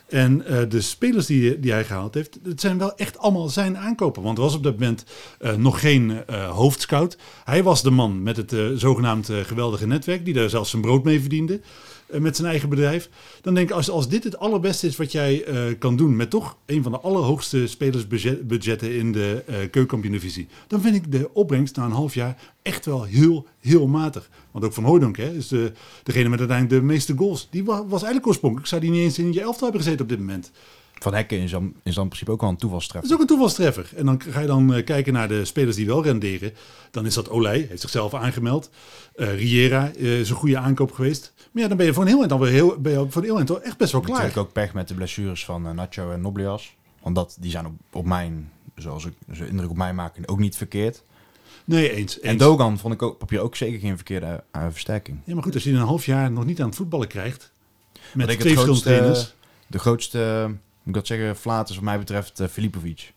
[0.08, 3.78] En eh, de spelers die, die hij gehaald heeft, het zijn wel echt allemaal zijn
[3.78, 4.22] aankopen.
[4.22, 5.04] Want er was op dat moment
[5.38, 7.16] eh, nog geen eh, hoofdscout.
[7.44, 11.20] Hij was de man met het zogenaamd geweldige netwerk, die daar zelfs zijn brood mee
[11.20, 11.60] verdiende.
[12.06, 13.08] met zijn eigen bedrijf.
[13.42, 15.44] Dan denk ik, als, als dit het allerbeste is wat jij
[15.78, 20.94] kan doen met toch een van de allerhoogste spelersbudgetten in de eh keukenkampioen-divisie, dan vind
[20.94, 24.30] ik de opbrengst na een half jaar echt wel heel, heel matig.
[24.56, 27.48] Want ook Van Hooydonk hè, is de, degene met uiteindelijk de meeste goals.
[27.50, 30.08] Die wa- was eigenlijk oorspronkelijk, zou die niet eens in je elftal hebben gezeten op
[30.08, 30.50] dit moment.
[30.98, 33.10] Van Hekken is dan, is dan in principe ook wel een Dat toevalstreffer.
[33.10, 33.90] is ook een toevalstreffer.
[33.96, 36.52] En dan ga je dan eh, kijken naar de spelers die wel renderen.
[36.90, 38.70] Dan is dat Olij, heeft zichzelf aangemeld.
[39.14, 41.32] Eh Riera eh, is een goede aankoop geweest.
[41.52, 43.28] Maar ja, dan ben je voor een heel eind alweer heel, ben je voor een
[43.28, 44.16] heel eind al echt best wel klaar.
[44.16, 46.76] Natuurlijk ook pech met de blessures van Nacho en Noblias.
[47.02, 50.38] Want dat, die zijn op, op mijn, zoals ik zijn indruk op mij maken, ook
[50.38, 51.02] niet verkeerd.
[51.66, 52.20] Nee, eens.
[52.20, 52.36] En.
[52.36, 55.18] Dogan vond ik ook, ook zeker geen verkeerde eh, versterking.
[55.24, 57.52] Ja, maar goed, als je een half jaar nog niet aan het voetballen krijgt.
[58.14, 59.34] Met twee verschillende trainers.
[59.66, 63.12] De grootste, eh, moet ik dat zeggen, flaat is wat mij betreft uh, Filipovic.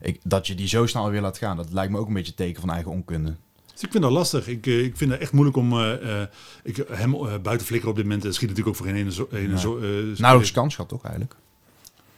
[0.00, 2.34] Ik, dat je die zo snel weer laat gaan, dat lijkt me ook een beetje
[2.34, 3.34] teken van eigen onkunde.
[3.72, 4.48] Dus ik vind dat lastig.
[4.48, 6.28] Ik, eh, ik vind het echt moeilijk om eh, eh,
[6.62, 8.22] ik, hem eh, buiten flikkeren op dit moment.
[8.22, 9.12] Dat schiet natuurlijk ook voor geen ene...
[9.12, 11.36] Zo, ene zo, eh, Nauwelijks kans gehad toch eigenlijk?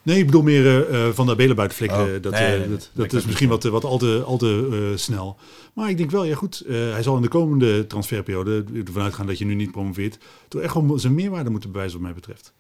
[0.05, 2.17] Nee, ik bedoel meer eh, eh, van de belen buiten flikkeren.
[2.17, 4.99] Oh, dat, nee, eh, nee, dat, is misschien wat, wat al te, al te eh,
[4.99, 5.37] snel.
[5.73, 9.27] Maar ik denk wel, ja goed, eh, hij zal in de komende transferperiode, ervan uitgaan
[9.27, 12.53] dat je nu niet promoveert, toch echt wel zijn meerwaarde moeten bewijzen wat mij betreft.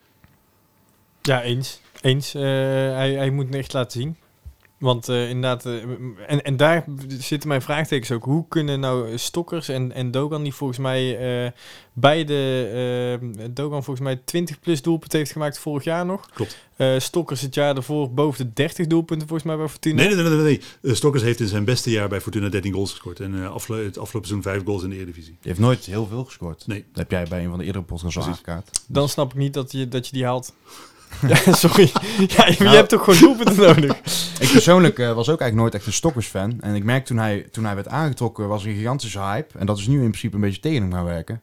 [1.22, 1.80] Ja, eens.
[2.00, 2.34] Eens.
[2.34, 4.16] Eh, hij, hij moet het echt laten zien.
[4.78, 5.82] Want eh, inderdaad, eh,
[6.26, 8.24] en, en daar zitten mijn vraagtekens ook.
[8.24, 11.50] Hoe kunnen nou Stokkers en, en Dogan, die volgens mij eh,
[11.92, 16.30] beide, Dogan volgens mij 20 plus doelpunten heeft gemaakt vorig jaar nog.
[16.30, 16.56] Klopt.
[16.76, 19.94] Eh, Stokkers het jaar daarvoor boven de 30 doelpunten volgens mij bij Fortuna.
[19.94, 20.60] Nee, nee, nee, nee.
[20.82, 20.94] nee.
[20.94, 23.20] Stokkers heeft in zijn beste jaar bij Fortuna 13 goals gescoord.
[23.20, 25.36] En eh, het afgelopen seizoen 5 goals in de Eredivisie.
[25.40, 26.66] Die heeft nooit heel veel gescoord.
[26.66, 26.84] Nee.
[26.88, 28.62] Dat heb jij bij een van de eerdere podcasts al.
[28.86, 30.54] Dan snap ik niet dat je, dat je die haalt.
[31.44, 31.90] ja, sorry.
[32.26, 32.76] Ja, je, Nou.
[32.76, 33.96] hebt toch gewoon doelpunten nodig?
[34.40, 36.60] Ik persoonlijk eh, was ook eigenlijk nooit echt een Stokkers-fan.
[36.60, 39.58] En ik merk toen hij, toen hij werd aangetrokken, was er een gigantische hype.
[39.58, 41.40] En dat is nu in principe een beetje tegen hem gaan werken.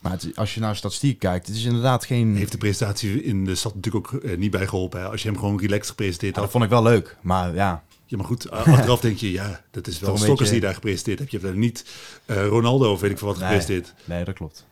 [0.00, 2.36] Maar het, als je naar de statistiek kijkt, het is inderdaad geen...
[2.36, 5.00] Heeft de presentatie in de stad natuurlijk ook eh, niet bijgeholpen.
[5.00, 5.06] Hè?
[5.08, 6.50] Als je hem gewoon relaxed gepresenteerd Ja, had.
[6.52, 7.16] dat vond ik wel leuk.
[7.20, 10.60] Maar ja, Ja, maar goed, achteraf denk je, ja, dat is wel Stokkers beetje- die
[10.60, 11.30] daar gepresenteerd hebt.
[11.30, 11.84] Je hebt daar niet
[12.24, 13.46] eh, Ronaldo of weet ik veel wat Nee.
[13.48, 13.94] gepresenteerd.
[14.04, 14.64] nee, dat klopt.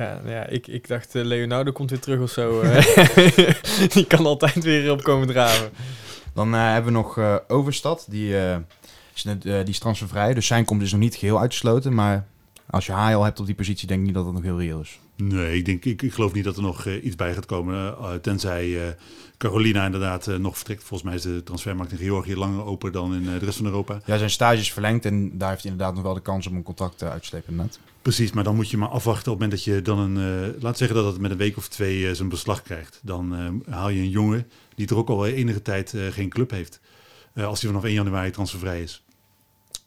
[0.00, 2.60] Ja, ja ik, ik dacht eh, Leonardo komt weer terug of zo.
[2.60, 3.52] eh.
[3.94, 5.70] die kan altijd weer opkomen draven.
[6.34, 8.06] Dan eh, hebben we nog eh, Overstad.
[8.08, 8.56] Die, eh,
[9.14, 10.34] is net, eh, die is transfervrij.
[10.34, 11.94] Dus zijn komt is nog niet geheel uitgesloten.
[11.94, 12.26] Maar
[12.70, 14.58] als je Haai al hebt op die positie, denk ik niet dat dat nog heel
[14.58, 14.98] reëel is.
[15.16, 17.94] Nee, ik, denk, ik, ik geloof niet dat er nog iets bij gaat komen.
[18.20, 18.92] tenzij eh,
[19.36, 20.84] Carolina inderdaad eh, nog vertrekt.
[20.84, 23.66] Volgens mij is de transfermarkt in Georgië langer open dan in eh, de rest van
[23.66, 24.00] Europa.
[24.04, 26.56] Ja, zijn stage is verlengd en daar heeft hij inderdaad nog wel de kans om
[26.56, 27.50] een contract uit te slepen.
[27.50, 27.78] inderdaad.
[28.02, 30.16] Precies, maar dan moet je maar afwachten op het moment dat je dan een...
[30.54, 32.98] eh, laat zeggen dat het met een week of twee eh, zijn beslag krijgt.
[33.02, 36.50] Dan eh, haal je een jongen die toch ook al enige tijd eh, geen club
[36.50, 36.80] heeft.
[37.34, 39.02] eh, als hij vanaf 1 januari transfervrij is.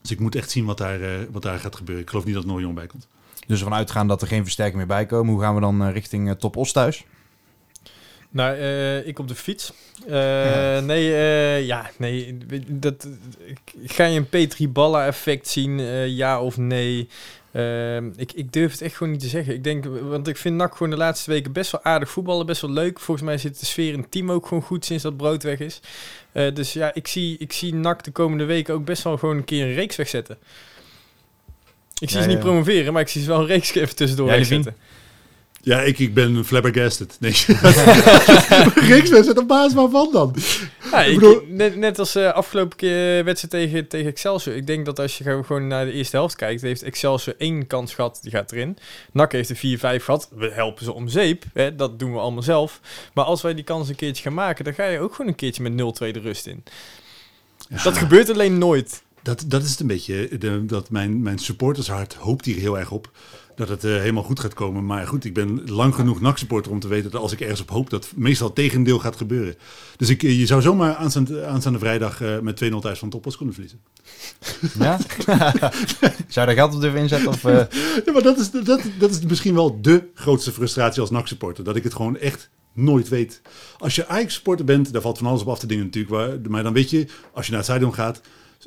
[0.02, 2.04] Dus ik moet echt zien wat daar, eh, wat daar gaat gebeuren.
[2.04, 3.08] Ik geloof niet dat er nog een jongen bij komt.
[3.48, 5.34] Dus ervan uitgaan dat er geen versterking meer bij komen.
[5.34, 7.04] Hoe gaan we dan eh, richting Top Os thuis?
[8.30, 9.74] Nou, eh, ik op de fiets.
[10.08, 12.38] Eh, Nee, eh, ja, nee.
[12.68, 13.08] Dat,
[13.84, 17.08] ga je een Petri Balla effect zien, eh, ja of nee?
[17.54, 19.54] Eh, ik, ik durf het echt gewoon niet te zeggen.
[19.54, 22.62] Ik denk, want ik vind NAC gewoon de laatste weken best wel aardig voetballen, best
[22.62, 23.00] wel leuk.
[23.00, 25.60] Volgens mij zit de sfeer in het team ook gewoon goed sinds dat brood weg
[25.60, 25.80] is.
[26.32, 29.38] Eh, dus ja, ik zie, ik zie NAC de komende weken ook best wel gewoon
[29.38, 30.38] een keer een reeks wegzetten.
[32.00, 32.44] Ik zie Ja, ze niet ja.
[32.44, 34.76] promoveren, maar ik zie ze wel een reeks even tussendoor wegzetten.
[35.66, 37.18] Ja, ik, ik ben flabbergasted.
[37.20, 37.32] Nee,
[38.96, 40.36] Rikswedstrijd op basis waarvan dan?
[40.92, 44.56] Ja, Ik ik- bedoel- net, net als de afgelopen keer wedstrijd tegen, tegen Excelsior.
[44.56, 47.94] Ik denk dat als je gewoon naar de eerste helft kijkt, heeft Excelsior één kans
[47.94, 48.78] gehad, die gaat erin.
[49.12, 49.56] NAC heeft er
[50.00, 50.30] 4-5 gehad.
[50.36, 52.80] We helpen ze om zeep, hè, dat doen we allemaal zelf.
[53.14, 55.38] Maar als wij die kans een keertje gaan maken, dan ga je ook gewoon een
[55.38, 56.64] keertje met 0-2 de rust in.
[57.84, 59.02] Dat gebeurt alleen nooit.
[59.22, 60.38] Dat, dat is het een beetje.
[60.38, 63.12] De, dat mijn, mijn supportershart hoopt hier heel erg op.
[63.56, 64.86] Dat het eh, helemaal goed gaat komen.
[64.86, 67.70] Maar goed, ik ben lang genoeg NAC-supporter om te weten dat als ik ergens op
[67.70, 69.56] hoop, dat meestal het tegendeel gaat gebeuren.
[69.98, 73.38] Dus ik, eh, je zou zomaar aanstaande, aanstaande vrijdag eh, met 2-0 thuis van Toppos
[73.38, 73.80] kunnen verliezen.
[74.80, 74.98] Ja?
[76.28, 77.28] Zou je daar geld op durven inzetten?
[77.28, 77.66] Of, eh,
[78.06, 81.64] Ja, maar dat is, dat, dat is misschien wel de grootste frustratie als NAC-supporter.
[81.64, 83.42] Dat ik het gewoon echt nooit weet.
[83.78, 86.48] Als je Ajax-supporter bent, daar valt van alles op af te dingen natuurlijk.
[86.48, 88.22] Maar dan weet je, als je naar het stadion gaat,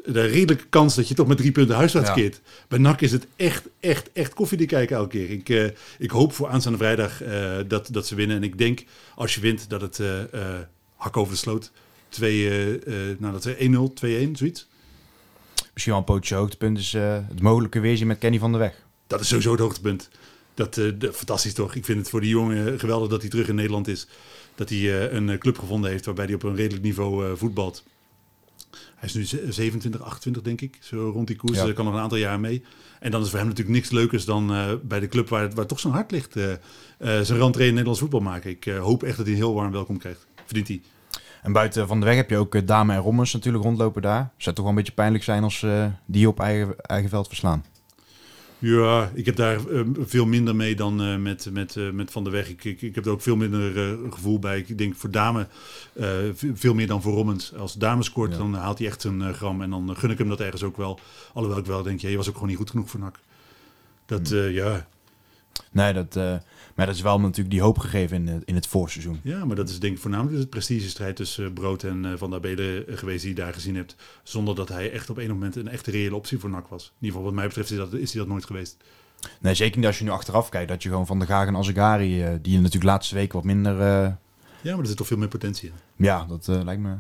[0.07, 2.14] de redelijke kans dat je toch met drie punten huiswaarts Ja.
[2.14, 2.40] keert.
[2.69, 5.31] Bij NAC is het echt, echt, echt koffiedik kijken elke keer.
[5.31, 5.64] Ik, eh,
[5.99, 8.37] ik hoop voor aanstaande vrijdag eh, dat, dat ze winnen.
[8.37, 10.21] En ik denk, als je wint, dat het eh,
[10.97, 11.71] hak over de sloot.
[12.09, 12.73] 2, eh,
[13.11, 14.69] eh, nou, dat is 1-0, 2-1, zoiets.
[15.73, 18.85] misschien wel een pootje hoogtepunt is eh, het mogelijke weerzien met Kenny van der Weg.
[19.07, 20.09] Dat is sowieso het hoogtepunt.
[20.55, 21.75] Dat, de- fantastisch toch?
[21.75, 24.07] Ik vind het voor die jongen geweldig dat hij terug in Nederland is.
[24.55, 27.85] Dat hij een club gevonden heeft waarbij hij op een redelijk niveau voetbalt.
[28.97, 30.79] Hij is nu ze- 27, 28 denk ik.
[30.81, 31.59] Zo rond die koers.
[31.63, 31.73] Ja.
[31.73, 32.63] Kan nog een aantal jaar mee.
[33.01, 35.67] En dan is voor hem natuurlijk niks leukers dan eh, bij de club waar, waar
[35.67, 36.37] toch zijn hart ligt.
[36.37, 36.53] eh,
[36.99, 38.51] zijn in Nederlands voetbal maken.
[38.51, 40.27] Ik hoop echt dat hij een heel warm welkom krijgt.
[40.45, 40.81] Verdient hij.
[41.43, 44.33] En buiten van de weg heb je ook Dame en Rommers natuurlijk rondlopen daar.
[44.37, 45.67] Zou toch wel een beetje pijnlijk zijn als
[46.07, 47.65] die op eigen, eigen veld verslaan.
[48.59, 52.25] Ja, ik heb daar eh, veel minder mee dan eh, met, met, eh, met Van
[52.25, 52.49] der Weg.
[52.49, 54.59] Ik, ik, ik heb er ook veel minder eh, gevoel bij.
[54.59, 55.47] Ik denk voor Dame
[56.55, 57.55] veel meer dan voor Rommens.
[57.55, 58.38] Als Dame scoort, Ja.
[58.38, 59.62] dan haalt hij echt eh, gram.
[59.62, 61.01] En dan gun ik hem dat ergens ook wel.
[61.33, 63.19] Alhoewel ik wel denk, ja, je was ook gewoon niet goed genoeg voor NAC.
[64.07, 64.38] Dat, Hmm.
[64.38, 64.87] eh, ja.
[65.73, 66.19] Nee, dat,
[66.77, 69.21] maar dat is wel natuurlijk die hoop gegeven in, het- in het voorseizoen.
[69.23, 72.31] ja, maar dat is denk ik voornamelijk de prestigestrijd tussen eh, Brood en eh, Van
[72.31, 73.97] der Belen eh, geweest die je daar gezien hebt.
[74.23, 76.85] Zonder dat hij echt op een moment een echte reële optie voor NAC was.
[76.85, 78.77] In ieder geval wat mij betreft is, dat, is hij dat nooit geweest.
[79.41, 80.69] Nee, zeker niet als je nu achteraf kijkt.
[80.69, 83.45] Dat je gewoon Van de Gaag en Azegari, die je natuurlijk de laatste weken wat
[83.45, 83.81] minder...
[83.81, 84.12] eh,
[84.62, 86.05] Ja, maar er zit toch veel meer potentie in.
[86.05, 86.95] ja, dat lijkt me...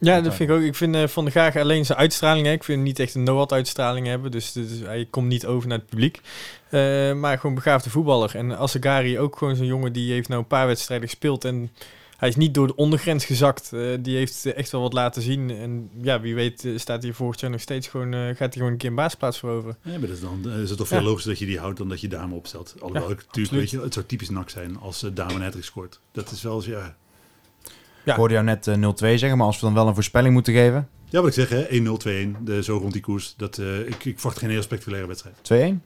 [0.00, 0.62] Ja, dat vind ik ook.
[0.62, 2.46] Ik vind eh, Van der Gaag alleen zijn uitstraling.
[2.46, 2.52] Hè.
[2.52, 4.30] Ik vind hem niet echt een Noat uitstraling hebben.
[4.30, 6.20] Dus, dus hij komt niet over naar het publiek.
[6.70, 8.36] Eh, maar gewoon begaafde voetballer.
[8.36, 11.44] En Assegari ook gewoon zo'n jongen die heeft nou een paar wedstrijden gespeeld.
[11.44, 11.70] En
[12.16, 13.72] hij is niet door de ondergrens gezakt.
[13.72, 15.50] Eh, die heeft echt wel wat laten zien.
[15.50, 18.12] En ja, wie weet staat hij volgend jaar nog steeds gewoon...
[18.12, 19.76] gaat hij gewoon een keer een baasplaats veroveren.
[19.82, 21.04] Ja, maar dat is dan is het toch veel Ja.
[21.04, 22.74] logischer dat je die houdt dan dat je dame opstelt.
[22.80, 25.56] Alhoewel Ja, natuurlijk, weet je, het zou typisch nak zijn als eh, dame een hat
[25.60, 26.00] scoort.
[26.12, 26.66] Dat is wel eens,
[28.04, 28.12] ja.
[28.12, 30.52] Ik hoorde jou net eh, 0-2 zeggen, maar als we dan wel een voorspelling moeten
[30.52, 30.88] geven...
[31.10, 31.66] Ja, wat ik zeg, hè,
[32.32, 33.34] 1-0, 2-1, de, zo rond die koers.
[33.36, 35.74] Dat, eh, ik, ik verwacht geen heel spectaculaire wedstrijd.
[35.74, 35.80] 2-1?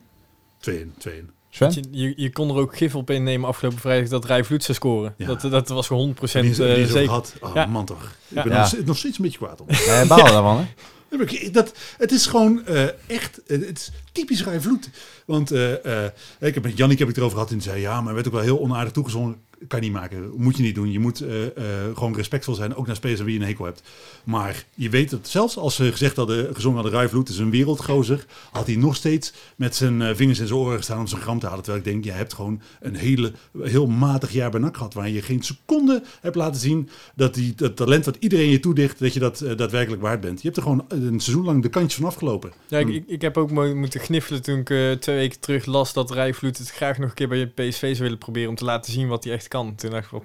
[0.71, 0.73] 2-1,
[1.09, 1.11] 2-1.
[1.51, 1.73] Sven?
[1.73, 4.77] Je, je, je kon er ook gif op innemen afgelopen vrijdag dat Rijf Vloed zou
[4.77, 5.15] scoren.
[5.17, 5.27] Ja.
[5.27, 7.09] Dat, dat was gewoon 100% Die is, die eh, is ook zeker.
[7.09, 7.35] gehad.
[7.41, 7.67] Oh, Ja.
[7.67, 8.03] man toch.
[8.29, 8.59] Ik ben Ja.
[8.59, 9.71] nog, steeds- nog steeds een beetje kwaad op.
[9.71, 10.63] Eh baal daarvan, hè?
[11.11, 14.91] Ja, maar ik- Dat, het is gewoon eh, echt, eh, het is typisch Rij Vloed.
[15.27, 17.81] Want eh, eh, ik heb met Jannik heb ik het erover gehad en die zei,
[17.81, 19.37] ja, maar hij werd ook wel heel onaardig toegezongen.
[19.69, 20.93] Kan je niet maken, moet je niet doen.
[20.93, 21.53] Je moet eh, eh,
[21.95, 23.83] gewoon respectvol zijn, ook naar spelers wie je een hekel hebt.
[24.25, 28.27] Maar je weet dat zelfs als ze gezegd hadden, gezongen Rij Vloed is een wereldgozer,
[28.51, 31.39] had hij nog steeds met zijn eh, vingers in zijn oren gestaan om zijn gram
[31.39, 31.63] te halen.
[31.63, 35.09] Terwijl ik denk, je hebt gewoon een hele, heel matig jaar bij NAC gehad, waar
[35.09, 39.15] je geen seconde hebt laten zien dat die, dat talent wat iedereen je toedicht, dat
[39.15, 40.43] je dat daadwerkelijk waard bent.
[40.43, 42.53] Je hebt er gewoon een seizoen lang de kantjes van afgelopen.
[42.69, 46.11] Ja, ik, ik, heb ook mo- moeten gniffelen toen ik twee weken terug las dat
[46.11, 49.09] Rijvloed het graag nog een keer bij PSV zou willen proberen om te laten zien
[49.09, 49.75] wat hij echt kan.
[49.75, 50.23] Toen dacht ik, wel,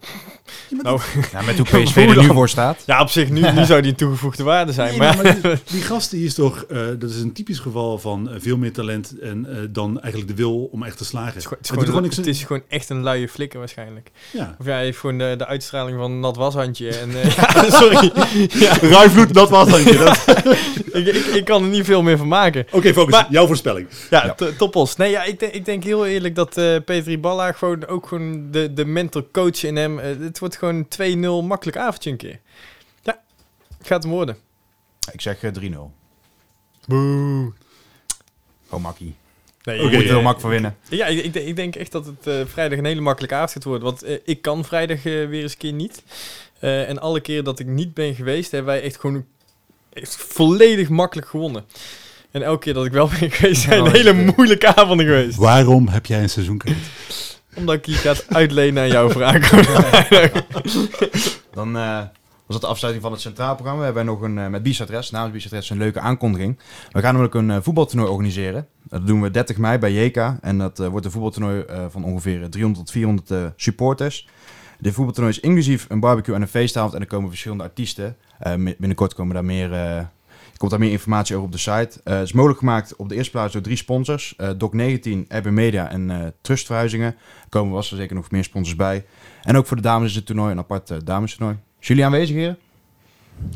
[0.83, 0.99] nou,
[1.31, 2.83] Ja, met hoe PSV er nu voor staat.
[2.85, 4.89] ja, op zich, nu, nu zou die een toegevoegde waarde zijn.
[4.89, 7.99] Nee, maar, maar die, die gast die is toch, eh, dat is een typisch geval
[7.99, 11.33] van eh, veel meer talent en eh, dan eigenlijk de wil om echt te slagen.
[11.33, 13.03] het, is gewoon, het, is Hij doet gewoon, gewoon niks- het is gewoon echt een
[13.03, 14.11] luie flikker waarschijnlijk.
[14.31, 14.55] ja.
[14.59, 16.89] Of ja, hij heeft gewoon de, de uitstraling van een nat washandje.
[16.97, 18.11] En, eh, ja, sorry.
[18.49, 19.85] Ja, Ruivloed, dat was het.
[19.89, 20.57] Oké,
[20.97, 22.65] ik, ik, ik kan er niet veel meer van maken.
[22.69, 23.05] focus.
[23.09, 23.87] Maar- Jouw voorspelling.
[24.09, 24.33] Ja, Ja.
[24.33, 24.95] to- toppels.
[24.95, 28.47] Nee, ja, ik, denk, ik denk heel eerlijk dat eh Petri Balla gewoon ook gewoon
[28.51, 29.99] de, de mental coach in hem.
[29.99, 32.39] eh, het wordt gewoon een 2-0 makkelijk avondje een keer.
[33.03, 33.21] Ja,
[33.81, 34.37] gaat hem worden.
[35.11, 35.75] Ik zeg eh, 3-0.
[36.87, 37.53] Boe.
[38.69, 39.15] Oh, makkie.
[39.63, 40.77] Nee, moet er eh, heel mak voor winnen.
[40.89, 43.83] Ja, ik, ik, denk- echt dat het eh, vrijdag een hele makkelijke avond gaat worden.
[43.83, 46.03] Want eh, ik kan vrijdag eh, weer eens een keer niet.
[46.59, 49.25] Eh, en alle keren dat ik niet ben geweest, hebben wij echt gewoon
[49.93, 51.65] echt volledig makkelijk gewonnen.
[52.31, 55.37] En elke keer dat ik wel ben geweest, zijn Oh, hele moeilijke avonden geweest.
[55.37, 56.77] Waarom heb jij een seizoenkaart?
[57.57, 60.43] Omdat ik hier gaat uitlenen aan jou voor aankomende vrijdag.
[61.57, 61.97] Dan eh,
[62.45, 63.79] was dat de afsluiting van het centraal programma.
[63.79, 66.59] We hebben nog een, eh, met Biesadres, namens Biesadres, een leuke aankondiging.
[66.91, 68.67] We gaan namelijk een eh, voetbaltoernooi organiseren.
[68.89, 70.17] Dat doen we 30 mei bij JK.
[70.41, 74.27] En dat wordt een voetbaltoernooi eh, van ongeveer 300 tot 400 eh, supporters.
[74.79, 76.93] Dit voetbaltoernooi is inclusief een barbecue en een feestavond.
[76.93, 78.17] En er komen verschillende artiesten.
[78.39, 79.69] Eh, binnenkort komen daar meer,
[80.57, 81.99] komt daar meer informatie over op de site.
[82.03, 84.33] Eh, het is mogelijk gemaakt op de eerste plaats door drie sponsors.
[84.37, 87.07] eh Doc19, RB Media en eh Trust Verhuizingen.
[87.43, 89.05] Er komen vast zeker nog meer sponsors bij.
[89.41, 91.57] En ook voor de dames is het toernooi een apart uh, damestoernooi.
[91.79, 92.57] Is jullie aanwezig, heren?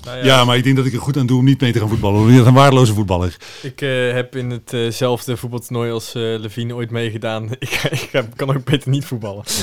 [0.06, 1.80] Nou Ja, maar ik denk dat ik er goed aan doe om niet mee te
[1.80, 2.18] gaan voetballen.
[2.20, 3.38] Want ik ben een waardeloze voetballer.
[3.62, 7.52] Ik eh, heb in hetzelfde voetbaltoernooi als eh Levine ooit meegedaan.
[7.60, 9.44] Ik, ik heb- kan ook beter niet voetballen.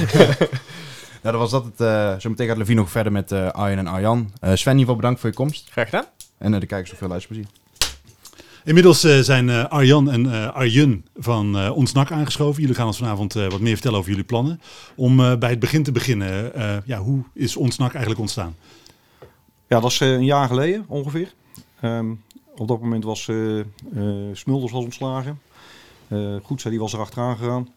[1.23, 1.81] Nou, dan was dat het.
[1.81, 4.33] eh zometeen gaat Levine nog verder met eh Arjen en Arjan.
[4.41, 5.69] Eh Sven, in ieder geval bedankt voor je komst.
[5.71, 6.05] Graag gedaan.
[6.39, 7.53] En eh, de kijkers nog veel luisterplezier.
[8.65, 12.61] Inmiddels eh, zijn eh, Arjan en eh, Arjun van eh ons NAC aangeschoven.
[12.61, 14.61] Jullie gaan ons vanavond eh, wat meer vertellen over jullie plannen.
[14.97, 18.57] Om eh, bij het begin te beginnen, eh, ja, hoe is ons NAC eigenlijk ontstaan?
[19.67, 21.35] Ja, dat is eh, een jaar geleden ongeveer.
[21.81, 22.11] Ehm,
[22.57, 23.65] op dat moment was eh, eh,
[24.33, 25.41] Smulders was ontslagen.
[26.09, 27.69] Eh Goedze die was er achteraan gegaan.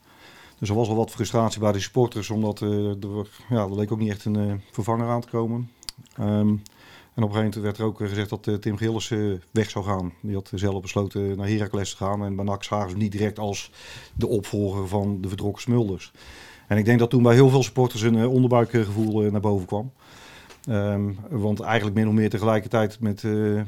[0.60, 3.92] Dus er was wel wat frustratie bij de supporters, omdat eh, er, ja, er leek
[3.92, 5.72] ook niet echt een eh, vervanger aan te komen.
[6.16, 6.54] Ehm,
[7.14, 9.20] en op een gegeven moment werd er ook eh, gezegd dat eh, Tim Gillis eh,
[9.52, 10.14] weg zou gaan.
[10.22, 12.24] Die had zelf besloten naar Heracles te gaan.
[12.24, 13.72] En bij NAC zagen ze niet direct als
[14.16, 16.12] de opvolger van de vertrokken Smulders.
[16.68, 19.92] En ik denk dat toen bij heel veel supporters een onderbuikgevoel naar boven kwam.
[20.66, 23.24] Ehm, want eigenlijk min of meer tegelijkertijd met,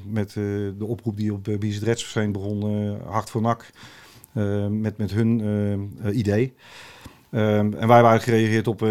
[0.08, 3.69] met de oproep die op uh, verscheen begon, Hart voor NAC,
[4.69, 5.41] met, met hun
[6.13, 6.53] idee.
[7.29, 8.82] Ehm, en wij eigenlijk gereageerd op,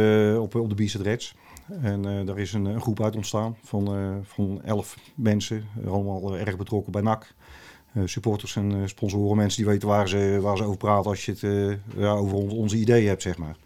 [0.41, 1.35] op, op de Bizet Reds.
[1.83, 6.35] En eh, daar is een, een groep uit ontstaan van, eh, van elf mensen, allemaal
[6.35, 7.35] eh, erg betrokken bij NAC.
[8.05, 11.79] supporters en sponsoren, mensen die weten waar ze, waar ze over praten als je het
[11.97, 13.57] ja, over on- onze ideeën hebt, zeg maar.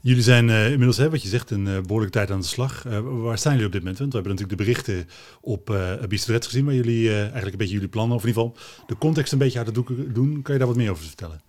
[0.00, 2.82] Jullie zijn inmiddels, wat je zegt, een eh, behoorlijke tijd aan de slag.
[3.04, 3.98] Waar staan jullie op dit moment?
[3.98, 5.08] Want we hebben natuurlijk de berichten
[5.40, 8.58] op uh, Bistret gezien, waar jullie eigenlijk een beetje jullie plannen, of in ieder geval
[8.86, 10.42] de context een beetje uit de doeken doen.
[10.42, 11.40] Kan je daar wat meer over vertellen?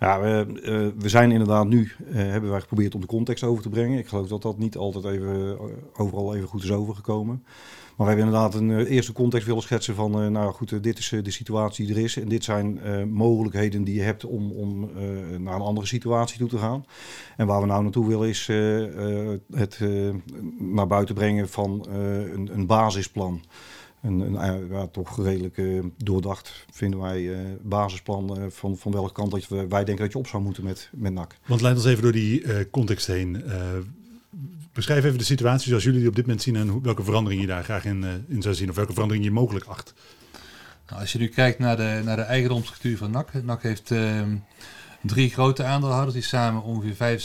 [0.00, 3.62] Ja, we, eh, we zijn inderdaad nu, eh, hebben wij geprobeerd om de context over
[3.62, 3.98] te brengen.
[3.98, 7.42] Ik geloof dat dat niet altijd even, eh, overal even goed is overgekomen.
[7.96, 11.30] Maar we hebben inderdaad een eerste context willen schetsen van, nou goed, dit is de
[11.30, 12.16] situatie die er is.
[12.16, 12.80] En dit zijn
[13.12, 14.90] mogelijkheden die je hebt om, om
[15.38, 16.84] naar een andere situatie toe te gaan.
[17.36, 18.46] En waar we nou naartoe willen is
[19.50, 19.80] het
[20.58, 23.40] naar buiten brengen van een, een basisplan.
[24.02, 28.92] Een, een eh, ja, toch redelijk eh, doordacht, vinden wij, eh, basisplan eh, van, van
[28.92, 31.36] welke kant dat we, wij denken dat je op zou moeten met, met NAC.
[31.46, 33.44] Want leid ons even door die eh, context heen.
[33.44, 33.58] Eh,
[34.72, 37.40] beschrijf even de situatie zoals jullie die op dit moment zien en hoe, welke verandering
[37.40, 39.94] je daar graag in, eh, in zou zien of welke verandering je mogelijk acht.
[40.86, 43.42] Nou, als je nu kijkt naar de, naar de eigendomsstructuur van NAC.
[43.42, 44.36] NAC heeft ehm,
[45.02, 47.18] drie grote aandeelhouders die samen ongeveer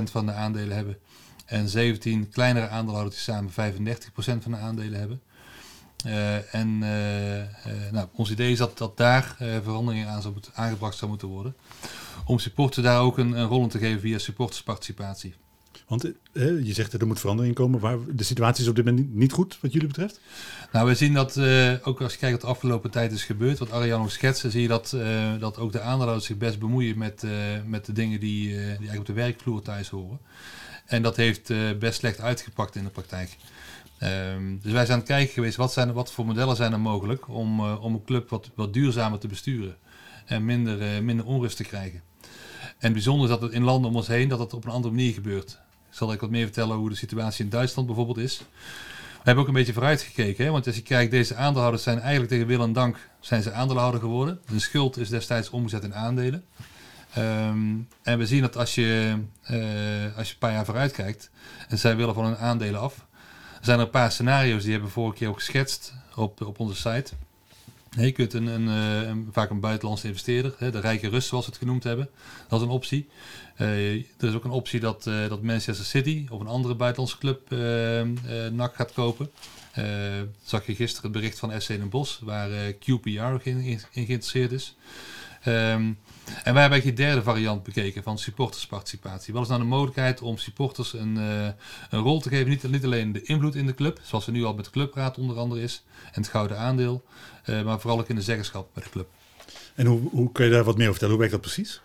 [0.00, 0.98] 65% van de aandelen hebben.
[1.46, 5.20] En 17 kleinere aandeelhouders die samen 35% van de aandelen hebben.
[6.04, 7.46] Eh, en eh, eh,
[7.92, 11.56] nou, ons idee is dat, dat daar veranderingen aan zou moeten, aangebracht zou moeten worden.
[12.24, 15.34] Om supporters daar ook een, een rol in te geven via supportersparticipatie.
[15.86, 17.80] Want je zegt dat er moet verandering komen.
[17.80, 20.20] Waar de situatie is op dit moment niet, goed, wat jullie betreft.
[20.72, 21.40] Nou, we zien dat,
[21.82, 24.62] ook als je kijkt wat de afgelopen tijd is gebeurd, wat Arjan ook schetste, zie
[24.62, 24.96] je dat,
[25.38, 27.24] dat ook de aandeelhouders zich best bemoeien met,
[27.66, 30.18] met de dingen die, die eigenlijk op de werkvloer thuis horen.
[30.86, 33.36] En dat heeft best slecht uitgepakt in de praktijk.
[33.98, 36.80] Ehm, dus wij zijn aan het kijken geweest, wat, zijn, wat voor modellen zijn er
[36.80, 39.76] mogelijk om, eh, om een club wat, wat duurzamer te besturen
[40.26, 42.02] en minder, eh, minder onrust te krijgen.
[42.78, 44.94] En bijzonder is dat het in landen om ons heen, dat het op een andere
[44.94, 45.50] manier gebeurt.
[45.90, 48.38] Ik zal ik wat meer vertellen hoe de situatie in Duitsland bijvoorbeeld is.
[48.38, 50.44] We hebben ook een beetje vooruit gekeken.
[50.44, 50.50] Hè?
[50.50, 54.00] Want als je kijkt, deze aandeelhouders zijn eigenlijk tegen wil en dank zijn ze aandeelhouder
[54.00, 54.40] geworden.
[54.50, 56.44] De schuld is destijds omgezet in aandelen.
[57.12, 61.30] Ehm, en we zien dat als je, eh, als je een paar jaar vooruit kijkt
[61.68, 63.06] en zij willen van hun aandelen af,
[63.66, 66.74] zijn er een paar scenario's die hebben we vorige keer ook geschetst op, op onze
[66.74, 67.12] site.
[67.90, 71.60] Je kunt een, eh, een- vaak een buitenlandse investeerder, de rijke Rus zoals we het
[71.60, 72.08] genoemd hebben,
[72.48, 73.08] dat is een optie.
[73.56, 77.18] Eh, er is ook een optie dat, eh, dat Manchester City of een andere buitenlandse
[77.18, 77.50] club
[78.52, 79.30] NAC gaat kopen.
[80.44, 84.76] Zag je gisteren het bericht van SC Den Bosch, waar QPR in, in geïnteresseerd is.
[85.42, 85.92] Ehm,
[86.44, 89.32] en wij hebben die derde variant bekeken van supportersparticipatie.
[89.32, 91.48] Wat is nou de mogelijkheid om supporters een, eh,
[91.90, 92.70] een rol te geven?
[92.70, 95.36] Niet, alleen de invloed in de club, zoals er nu al met de clubraad onder
[95.36, 97.04] andere is, en het gouden aandeel,
[97.44, 99.08] eh, maar vooral ook in de zeggenschap bij de club.
[99.74, 101.14] En hoe, hoe kun je daar wat meer over vertellen?
[101.14, 101.80] Hoe werkt dat precies?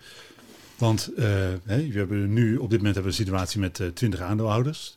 [0.78, 1.24] Want eh,
[1.64, 4.96] we hebben nu op dit moment hebben we een situatie met eh 20 aandeelhouders.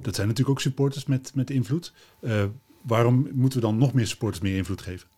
[0.00, 1.92] Dat zijn natuurlijk ook supporters met, met invloed.
[2.82, 5.08] Waarom moeten we dan nog meer supporters meer invloed geven?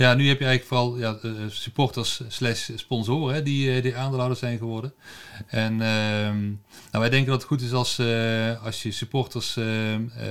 [0.00, 3.96] Ja, nu heb je eigenlijk vooral ja, eh, supporters slash sponsoren hè, die, eh, die
[3.96, 4.92] aandeelhouders zijn geworden.
[5.46, 6.46] En ehm,
[6.90, 10.26] nou, wij denken dat het goed is als, eh, als je supporters ehm, eh,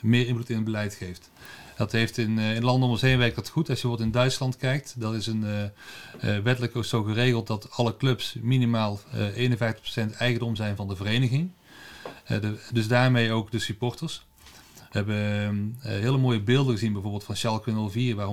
[0.00, 1.30] meer invloed in het beleid geeft.
[1.76, 3.68] Dat heeft in, in landen om ons heen werkt dat goed.
[3.68, 5.70] Als je bijvoorbeeld in Duitsland kijkt, dat is een,
[6.20, 11.50] wettelijk ook zo geregeld dat alle clubs minimaal eh 51% eigendom zijn van de vereniging.
[12.72, 14.26] Dus daarmee ook de supporters.
[14.96, 18.28] Hebben eh, hele mooie beelden gezien, bijvoorbeeld van Schalke 04, waar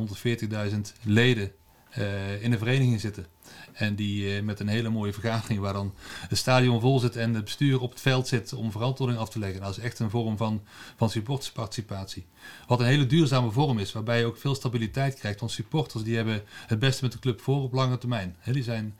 [0.71, 1.51] 140.000 leden
[1.89, 3.25] eh, in de vereniging zitten.
[3.73, 5.93] En die eh, met een hele mooie vergadering, waar dan
[6.27, 9.39] het stadion vol zit en het bestuur op het veld zit om verantwoording af te
[9.39, 9.59] leggen.
[9.59, 10.61] Nou, dat is echt een vorm van,
[10.95, 12.25] van supportersparticipatie.
[12.67, 15.39] Wat een hele duurzame vorm is, waarbij je ook veel stabiliteit krijgt.
[15.39, 18.35] Want supporters die hebben het beste met de club voor op lange termijn.
[18.51, 18.97] Die zijn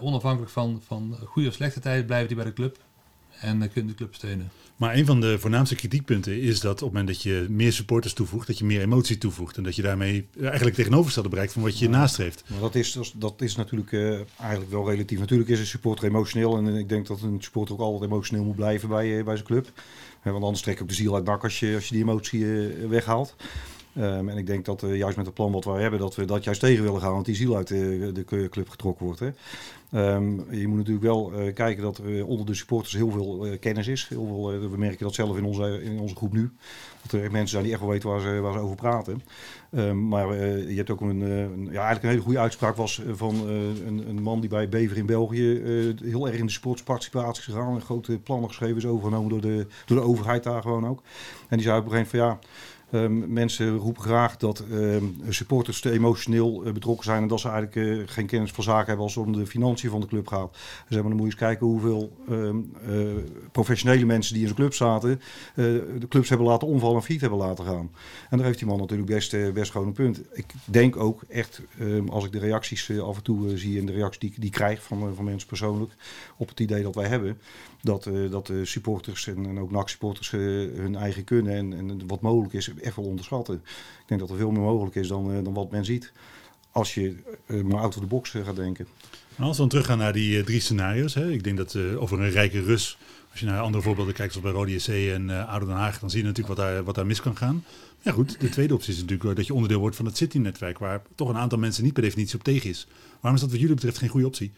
[0.00, 2.78] onafhankelijk van, van goede of slechte tijden, blijven die bij de club.
[3.40, 4.50] En eh, kunnen de club steunen.
[4.76, 8.12] Maar een van de voornaamste kritiekpunten is dat op het moment dat je meer supporters
[8.12, 9.56] toevoegt, dat je meer emotie toevoegt.
[9.56, 12.44] En dat je daarmee eigenlijk tegenovergestelde bereikt van wat je nastreeft.
[12.46, 15.18] Maar dat is, dat is- dat is natuurlijk eh, eigenlijk wel relatief.
[15.18, 16.56] Natuurlijk is een supporter emotioneel.
[16.56, 19.46] En ik denk dat een supporter ook altijd emotioneel moet blijven bij, eh, bij zijn
[19.46, 19.72] club.
[20.22, 22.02] Eh, want anders trek je ook de ziel uit dak als je, als je die
[22.02, 23.36] emotie eh, weghaalt.
[23.94, 26.24] Ehm, en ik denk dat we juist met het plan wat wij hebben, dat we
[26.24, 27.12] dat juist tegen willen gaan.
[27.12, 29.20] Want die ziel uit de, de club getrokken wordt.
[29.20, 29.30] Hè.
[29.92, 33.58] Ehm, je moet natuurlijk wel eh, kijken dat er onder de supporters heel veel eh,
[33.58, 34.08] kennis is.
[34.08, 36.50] Heel veel, eh, we merken dat zelf in onze, in onze groep nu.
[37.02, 39.22] Dat er echt mensen zijn die echt wel weten waar ze, waar ze over praten.
[39.70, 43.04] Ehm, maar eh, je hebt ook een, eh, ja, eigenlijk een hele goede uitspraak was
[43.04, 46.46] eh, van eh, een, een man die bij Bever in België eh, heel erg in
[46.46, 47.74] de sportsparticipatie is gegaan.
[47.74, 51.02] En grote plannen geschreven is overgenomen door de, door de overheid daar gewoon ook.
[51.48, 52.56] En die zei op een gegeven moment van ja,
[52.90, 57.48] Ehm, mensen roepen graag dat ehm, supporters te emotioneel eh, betrokken zijn en dat ze
[57.48, 60.26] eigenlijk eh, geen kennis van zaken hebben als het om de financiën van de club
[60.26, 60.56] gaat.
[60.88, 63.06] Dus dan moet je eens kijken hoeveel ehm, eh,
[63.52, 65.20] professionele mensen die in de club zaten,
[65.54, 67.90] de clubs hebben laten omvallen en failliet hebben laten gaan.
[68.30, 70.20] En daar heeft die man natuurlijk best, best gewoon een punt.
[70.32, 71.62] Ik denk ook echt,
[72.08, 74.82] als ik de reacties af en toe zie en de reacties die, die ik krijg
[74.82, 75.92] van, van mensen persoonlijk
[76.36, 77.38] op het idee dat wij hebben,
[77.80, 80.40] dat, eh, dat de supporters en, en ook NAC-supporters eh,
[80.74, 83.54] hun eigen kunnen en, en wat mogelijk is echt wel onderschatten.
[83.54, 86.12] Ik denk dat er veel meer mogelijk is dan, eh, dan wat men ziet
[86.72, 87.16] als je
[87.46, 88.86] maar out of the box gaat denken.
[89.36, 91.14] En als we dan teruggaan naar die drie scenario's.
[91.14, 92.98] Hè, ik denk dat over een rijke Rus,
[93.30, 96.10] als je naar andere voorbeelden kijkt, zoals bij Rode JC en Ouder Den Haag, dan
[96.10, 97.64] zie je natuurlijk wat daar, wat daar mis kan gaan.
[98.02, 101.02] Ja goed, de tweede optie is natuurlijk dat je onderdeel wordt van het City-netwerk, waar
[101.14, 102.86] toch een aantal mensen niet per definitie op tegen is.
[103.20, 104.52] Waarom is dat wat jullie betreft geen goede optie?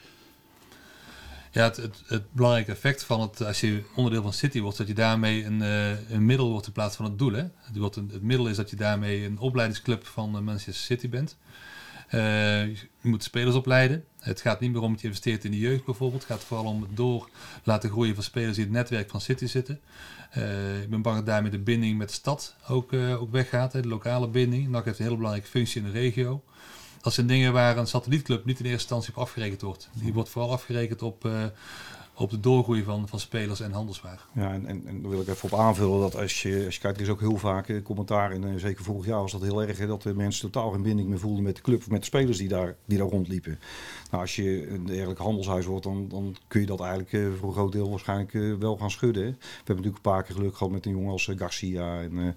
[1.52, 4.94] Ja, het, het, belangrijke effect van het, als je onderdeel van City wordt, dat je
[4.94, 7.32] daarmee een, eh, een middel wordt in plaats van het doel.
[7.32, 7.44] Hè?
[7.56, 11.36] Het, het middel is dat je daarmee een opleidingsclub van eh, Manchester City bent.
[12.08, 14.04] Eh, je moet spelers opleiden.
[14.18, 16.22] Het gaat niet meer om dat je investeert in de jeugd bijvoorbeeld.
[16.22, 17.28] Het gaat vooral om het door
[17.64, 19.80] laten groeien van spelers die in het netwerk van City zitten.
[20.82, 23.72] Ik ben bang dat daarmee de binding met de stad ook, ook weggaat.
[23.72, 24.68] De lokale binding.
[24.68, 26.42] NAC heeft een hele belangrijke functie in de regio.
[27.00, 29.88] Dat zijn dingen waar een satellietclub niet in eerste instantie op afgerekend wordt.
[29.92, 31.44] Die wordt vooral afgerekend op, eh,
[32.14, 34.26] op de doorgroei van, van spelers en handelswaar.
[34.32, 36.80] Ja, en, en, en daar wil ik even op aanvullen dat als je, als je
[36.80, 39.42] kijkt, er is ook heel vaak eh, commentaar, en eh, zeker vorig jaar was dat
[39.42, 42.00] heel erg, dat de mensen totaal geen binding meer voelden met de club of met
[42.00, 43.58] de spelers die daar, die daar rondliepen.
[44.10, 47.54] Nou, als je een dergelijk handelshuis wordt, dan, dan kun je dat eigenlijk voor een
[47.54, 49.24] groot deel waarschijnlijk wel gaan schudden.
[49.24, 52.36] We hebben natuurlijk een paar keer geluk gehad met een jongen als Garcia en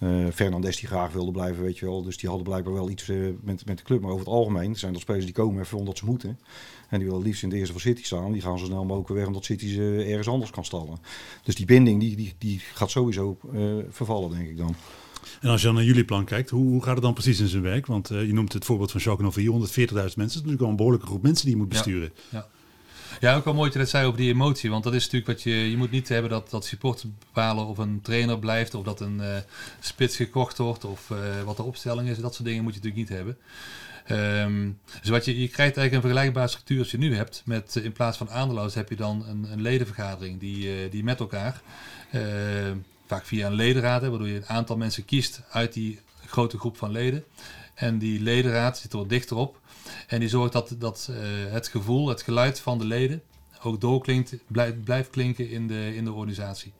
[0.00, 2.02] eh, eh, Fernandes die graag wilde blijven, weet je wel.
[2.02, 4.00] Dus die hadden blijkbaar wel iets eh, met, met de club.
[4.00, 6.38] Maar over het algemeen zijn dat spelers die komen even omdat ze moeten.
[6.88, 8.32] En die willen liefst in de eerste van City staan.
[8.32, 10.98] Die gaan zo snel mogelijk weg omdat City ze ergens anders kan stallen.
[11.42, 14.74] Dus die binding die, die, die gaat sowieso eh, vervallen, denk ik dan.
[15.40, 17.46] En als je dan naar jullie plan kijkt, hoe, hoe gaat het dan precies in
[17.48, 17.86] zijn werk?
[17.86, 20.14] Want eh, je noemt het voorbeeld van Schalke 04, 140.000 mensen.
[20.16, 21.78] Dat is natuurlijk wel een behoorlijke groep mensen die je moet Ja.
[21.78, 22.12] besturen.
[23.20, 24.70] Ja, ook wel mooi dat je dat zei over die emotie.
[24.70, 25.70] Want dat is natuurlijk wat je...
[25.70, 28.74] Je moet niet hebben dat, dat supporters bepalen of een trainer blijft...
[28.74, 29.36] of dat een eh,
[29.80, 32.18] spits gekocht wordt of eh, wat de opstelling is.
[32.18, 33.38] Dat soort dingen moet je natuurlijk niet hebben.
[34.04, 34.70] Ehm,
[35.02, 37.42] dus je, je krijgt eigenlijk een vergelijkbare structuur als je nu hebt.
[37.44, 41.20] Met, eh, in plaats van aandeelhouders heb je dan een, een ledenvergadering die, die met
[41.20, 41.60] elkaar...
[43.06, 46.76] vaak via een ledenraad, hè, waardoor je een aantal mensen kiest uit die grote groep
[46.76, 47.24] van leden.
[47.74, 49.60] En die ledenraad zit er wat dichter op.
[50.06, 53.22] En die zorgt dat, dat eh, het gevoel, het geluid van de leden
[53.62, 56.72] ook doorklinkt, blijft, blijft klinken in de, in de organisatie.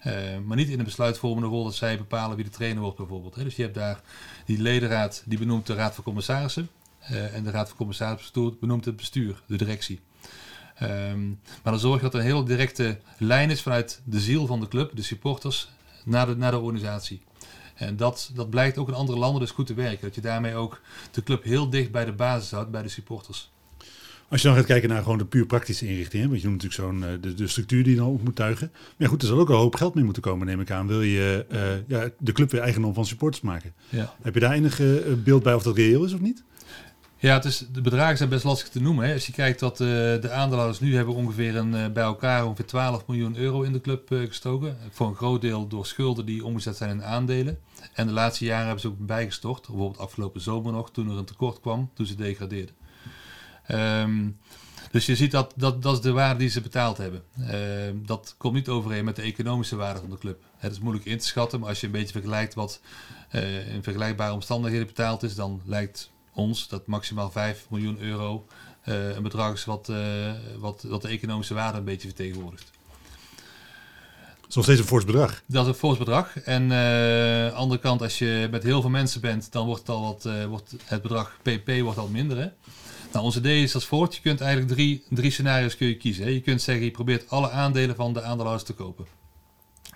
[0.00, 0.12] Eh,
[0.44, 3.34] maar niet in een besluitvormende rol dat zij bepalen wie de trainer wordt bijvoorbeeld.
[3.34, 3.44] Hè.
[3.44, 4.00] Dus je hebt daar
[4.44, 6.68] die ledenraad, die benoemt de raad van commissarissen.
[7.00, 10.00] Eh, en de raad van commissarissen benoemt het bestuur, de directie.
[10.74, 14.46] Ehm, maar dan zorg je dat er een heel directe lijn is vanuit de ziel
[14.46, 15.68] van de club, de supporters,
[16.04, 17.22] naar de, naar de organisatie.
[17.80, 20.00] En dat, dat blijkt ook in andere landen dus goed te werken.
[20.00, 23.50] Dat je daarmee ook de club heel dicht bij de basis houdt, bij de supporters.
[24.28, 26.62] Als je dan gaat kijken naar gewoon de puur praktische inrichting, hè, want je noemt
[26.62, 28.70] natuurlijk zo'n eh, de, de structuur die je dan op moet tuigen.
[28.72, 30.86] Maar ja, goed, er zal ook een hoop geld mee moeten komen, neem ik aan.
[30.86, 33.72] Wil je eh, ja, de club weer eigendom van supporters maken?
[33.88, 34.14] Ja.
[34.22, 34.86] Heb je daar enig eh,
[35.24, 36.42] beeld bij of dat reëel is of niet?
[37.20, 39.06] Ja, het is, de bedragen zijn best lastig te noemen.
[39.06, 39.12] Hè.
[39.12, 42.66] Als je kijkt dat eh, de aandeelhouders nu hebben ongeveer een, eh, bij elkaar ongeveer
[42.66, 44.76] 12 miljoen euro in de club eh, gestoken.
[44.90, 47.58] Voor een groot deel door schulden die omgezet zijn in aandelen.
[47.92, 49.66] En de laatste jaren hebben ze ook bijgestort.
[49.66, 52.74] Bijvoorbeeld afgelopen zomer nog, toen er een tekort kwam, toen ze degradeerden.
[53.66, 54.28] Ehm,
[54.90, 57.22] dus je ziet dat, dat dat is de waarde die ze betaald hebben.
[57.40, 60.42] Ehm, dat komt niet overeen met de economische waarde van de club.
[60.56, 62.80] Het is moeilijk in te schatten, maar als je een beetje vergelijkt wat
[63.72, 66.10] in vergelijkbare omstandigheden betaald is, dan lijkt
[66.40, 68.46] ons dat maximaal 5 miljoen euro
[68.82, 69.96] eh, een bedrag is wat, eh,
[70.58, 72.70] wat, wat de economische waarde een beetje vertegenwoordigt.
[74.40, 75.42] Dat is nog steeds een fors bedrag.
[75.46, 76.38] Dat is een fors bedrag.
[76.38, 79.80] En eh, aan de andere kant, als je met heel veel mensen bent, dan wordt,
[79.80, 82.36] het al wat, wordt het bedrag PP wordt al minder.
[82.36, 82.48] Hè?
[83.12, 84.14] Nou, ons idee is als volgt.
[84.14, 86.24] Je kunt eigenlijk drie, drie scenario's kun je kiezen.
[86.24, 86.30] Hè?
[86.30, 89.19] Je kunt zeggen, je probeert alle aandelen van de aandeelhouders te kopen.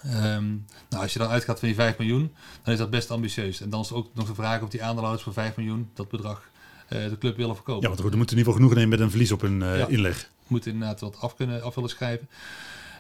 [0.05, 0.47] Ehm,
[0.91, 3.61] nou, als je dan uitgaat van die 5 miljoen, dan is dat best ambitieus.
[3.61, 6.49] En dan is ook nog de vraag of die aandeelhouders voor 5 miljoen dat bedrag
[6.89, 7.83] eh, de club willen verkopen.
[7.83, 9.79] Ja, want er moeten in ieder geval genoegen nemen met een verlies op hun eh,
[9.79, 9.87] Ja.
[9.87, 10.31] inleg.
[10.47, 12.29] moeten inderdaad wat af, kunnen, af willen schrijven.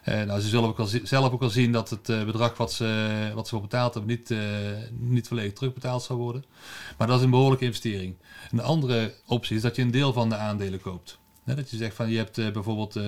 [0.02, 3.30] Eh, nou, ze zullen ook al zelf ook al zien dat het bedrag wat ze,
[3.34, 4.34] wat ze voor betaald hebben niet,
[4.98, 6.44] niet volledig terugbetaald zal worden.
[6.98, 8.14] Maar dat is een behoorlijke investering.
[8.50, 11.18] Een andere optie is dat je een deel van de aandelen koopt.
[11.44, 13.04] Dat je zegt van je hebt eh, bijvoorbeeld, eh,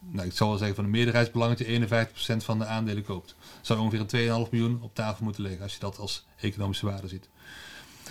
[0.00, 3.34] nou, ik zal wel zeggen van een meerderheidsbelang dat je 51% van de aandelen koopt.
[3.60, 7.08] Zou ongeveer een 2,5 miljoen op tafel moeten liggen als je dat als economische waarde
[7.08, 7.28] ziet.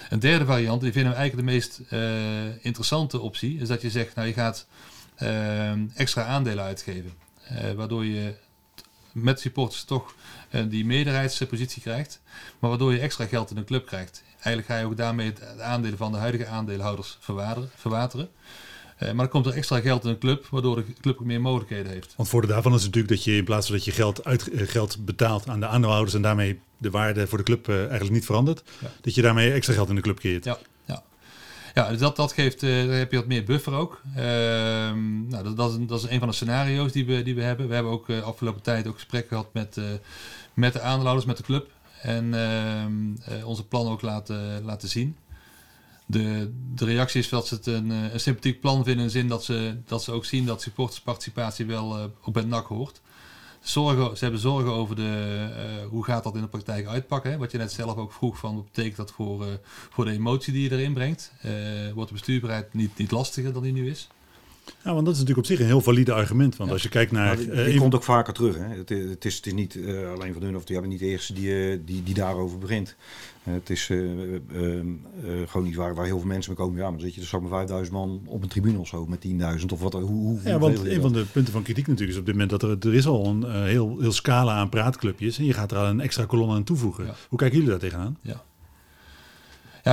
[0.10, 3.90] Een derde variant, die vinden we eigenlijk de meest eh, interessante optie, is dat je
[3.90, 4.68] zegt, nou je gaat
[5.94, 7.14] extra aandelen uitgeven.
[7.76, 8.36] Waardoor je
[9.12, 10.16] met supporters toch
[10.68, 12.22] die meerderheidspositie krijgt.
[12.60, 14.24] Maar waardoor je extra geld in een club krijgt.
[14.34, 17.18] Eigenlijk ga je ook daarmee het aandelen van de huidige aandeelhouders
[17.76, 18.30] verwateren.
[18.96, 21.42] Eh, maar dan komt er extra geld in een club, waardoor de club ook meer
[21.42, 22.14] mogelijkheden heeft.
[22.18, 24.68] Want voordeel daarvan is natuurlijk dat je in plaats van dat je geld, uit, eh,
[24.68, 28.26] geld betaalt aan de aandeelhouders en daarmee de waarde voor de club eh, eigenlijk niet
[28.26, 28.88] verandert, Ja.
[29.02, 30.46] dat je daarmee extra geld in de club creëert.
[30.46, 31.04] Ja, ja.
[31.74, 34.02] ja dus dat, dat geeft, dan heb je wat meer buffer ook.
[34.16, 37.36] Ehm, nou, dat, dat, is, een- dat is een van de scenario's die we, die
[37.36, 37.68] we hebben.
[37.68, 39.78] We hebben ook afgelopen tijd ook gesprekken gehad met,
[40.54, 41.68] met de aandeelhouders, met de club.
[42.02, 45.16] En ehm, eh, onze plannen ook laten, laten zien.
[46.06, 49.10] De, de reactie is dat ze het een, eh, een sympathiek plan vinden in de
[49.10, 53.02] zin dat ze, dat ze ook zien dat supportersparticipatie wel eh, ook bij NAC hoort.
[53.62, 57.32] Zorgen, ze hebben zorgen over de, eh, hoe gaat dat in de praktijk uitpakken.
[57.32, 57.38] Hè?
[57.38, 60.70] Wat je net zelf ook vroeg van wat betekent dat voor, voor de emotie die
[60.70, 61.34] je erin brengt.
[61.94, 64.08] Wordt de bestuurbaarheid niet, niet lastiger dan die nu is?
[64.84, 66.56] Ja, want dat is natuurlijk op zich een heel valide argument.
[66.56, 66.74] Want Ja.
[66.76, 67.26] als je kijkt naar...
[67.26, 68.56] Maar die, eh, die komt ook vaker terug.
[68.58, 68.64] Hè.
[68.78, 71.06] Het, het, is, het is niet eh, alleen van hun, of die hebben niet de
[71.08, 72.96] eerste die, eh, die, die daarover begint.
[73.44, 74.00] Het is eh,
[74.36, 74.86] eh, eh,
[75.48, 76.78] gewoon iets waar, waar heel veel mensen mee komen.
[76.80, 79.06] Ja, maar dan zit je er straks maar 5000 man op een tribune of zo
[79.06, 79.26] met
[79.60, 79.94] 10.000 of wat.
[79.94, 81.02] Hoe, hoe, Ja, want een dat?
[81.02, 83.26] van de punten van kritiek natuurlijk is op dit moment dat er, er is al
[83.26, 86.64] een heel, heel scala aan praatclubjes en je gaat er al een extra kolom aan
[86.64, 87.06] toevoegen.
[87.06, 87.16] Ja.
[87.30, 88.18] Hoe kijken jullie daar tegenaan?
[88.22, 88.44] Ja,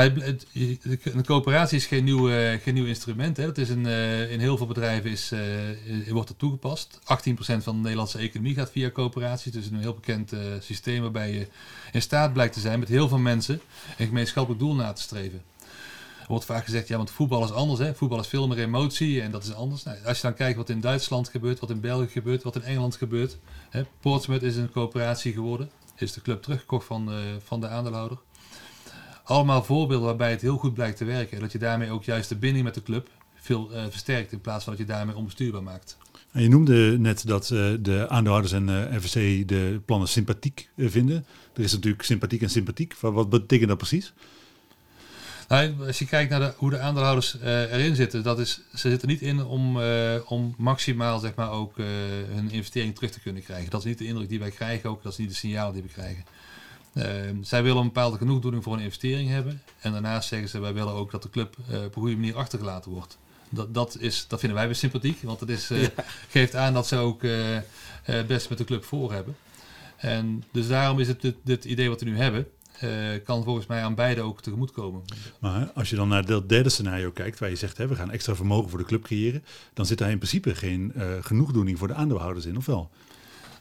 [0.00, 2.28] het, het- een coöperatie is geen nieuw,
[2.64, 3.36] nieuw instrument.
[3.36, 3.46] Hè.
[3.46, 6.98] Dat is een, eh, in heel veel bedrijven is, eh, wordt het toegepast.
[7.04, 9.52] 18% van de Nederlandse economie gaat via coöperaties.
[9.52, 11.46] Dus een heel bekend eh, systeem waarbij je
[11.92, 13.60] in staat blijkt te zijn met heel veel mensen
[13.98, 15.42] een gemeenschappelijk doel na te streven.
[16.20, 17.80] Er wordt vaak gezegd, ja, want voetbal is anders.
[17.80, 17.94] Hè?
[17.94, 19.82] Voetbal is veel meer emotie en dat is anders.
[19.82, 22.62] Nou, als je dan kijkt wat in Duitsland gebeurt, wat in België gebeurt, wat in
[22.62, 23.36] Engeland gebeurt.
[23.70, 23.82] Hè?
[24.00, 25.70] Portsmouth is een coöperatie geworden.
[25.96, 27.10] Is de club teruggekocht van,
[27.44, 28.18] van de aandeelhouder.
[29.24, 31.36] Allemaal voorbeelden waarbij het heel goed blijkt te werken.
[31.36, 34.40] En dat je daarmee ook juist de binding met de club veel eh, versterkt in
[34.40, 35.96] plaats van dat je daarmee onbestuurbaar maakt.
[36.32, 39.14] En je noemde net dat eh, de aandeelhouders en FSC
[39.48, 41.26] de plannen sympathiek vinden.
[41.54, 42.94] Er is natuurlijk sympathiek en sympathiek.
[43.00, 44.12] Wat, wat betekent dat precies?
[45.48, 49.08] Nou, als je kijkt naar de, hoe de aandeelhouders erin zitten, dat is, ze zitten
[49.08, 49.78] niet in om,
[50.26, 51.76] om maximaal zeg maar, ook
[52.32, 53.70] hun investering terug te kunnen krijgen.
[53.70, 55.82] Dat is niet de indruk die wij krijgen, ook dat is niet de signalen die
[55.82, 56.24] we krijgen.
[56.92, 57.04] Eh,
[57.40, 59.62] zij willen een bepaalde genoegdoening voor een investering hebben.
[59.80, 62.36] En daarnaast zeggen ze, wij willen ook dat de club eh, op een goede manier
[62.36, 63.18] achtergelaten wordt.
[63.48, 65.86] Dat, dat, is, dat vinden wij weer sympathiek, want het is, eh,
[66.28, 67.62] geeft aan dat ze ook eh, eh,
[68.02, 69.36] het best met de club voor hebben.
[69.96, 72.46] En dus daarom is het dit, dit idee wat we nu hebben,
[73.24, 75.02] kan volgens mij aan beide ook tegemoetkomen.
[75.38, 78.10] Maar als je dan naar dat derde scenario kijkt, waar je zegt hè, we gaan
[78.10, 81.88] extra vermogen voor de club creëren, dan zit daar in principe geen eh, genoegdoening voor
[81.88, 82.90] de aandeelhouders in, of wel?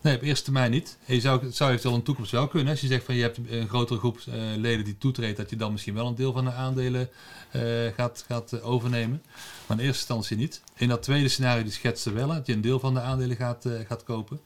[0.01, 0.97] Nee, op eerste termijn niet.
[1.05, 2.71] Je zou, het zou in de toekomst wel kunnen.
[2.71, 5.55] Als je zegt van je hebt een grotere groep eh, leden die toetreedt, dat je
[5.55, 7.09] dan misschien wel een deel van de aandelen
[7.51, 7.61] eh,
[7.95, 9.23] gaat, gaat eh, overnemen.
[9.67, 10.61] Maar in eerste instantie niet.
[10.75, 13.65] In dat tweede scenario die schetste wel, dat je een deel van de aandelen gaat,
[13.87, 14.39] gaat kopen.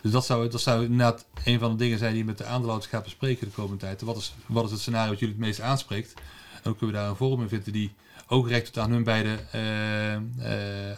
[0.00, 2.44] Dus dat zou, dat zou inderdaad een van de dingen zijn die je met de
[2.44, 4.00] aandeelhouders gaat bespreken de komende tijd.
[4.00, 6.14] Wat is, wat is het scenario dat jullie het meest aanspreekt?
[6.62, 7.92] En kunnen we daar een vorm in vinden die
[8.30, 10.20] ook recht doet aan hun beide eh, eh,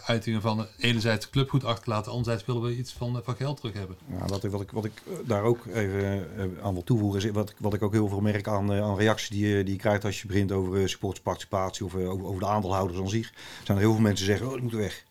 [0.07, 3.97] uitingen van enerzijds club goed achterlaten, anderzijds willen we iets van, van geld terug hebben.
[4.19, 7.21] Ja, wat, ik, wat, ik, wat ik eh, daar ook even eh, aan wil toevoegen,
[7.25, 9.65] is wat, ik- wat ik ook heel veel merk aan, eh, aan reacties die, je-
[9.65, 12.99] die je krijgt als je begint over eh, supportersparticipatie of eh, over, over de aandeelhouders
[13.01, 13.33] aan zich.
[13.65, 15.05] Zijn er heel veel mensen die zeggen, oh, die moeten weg.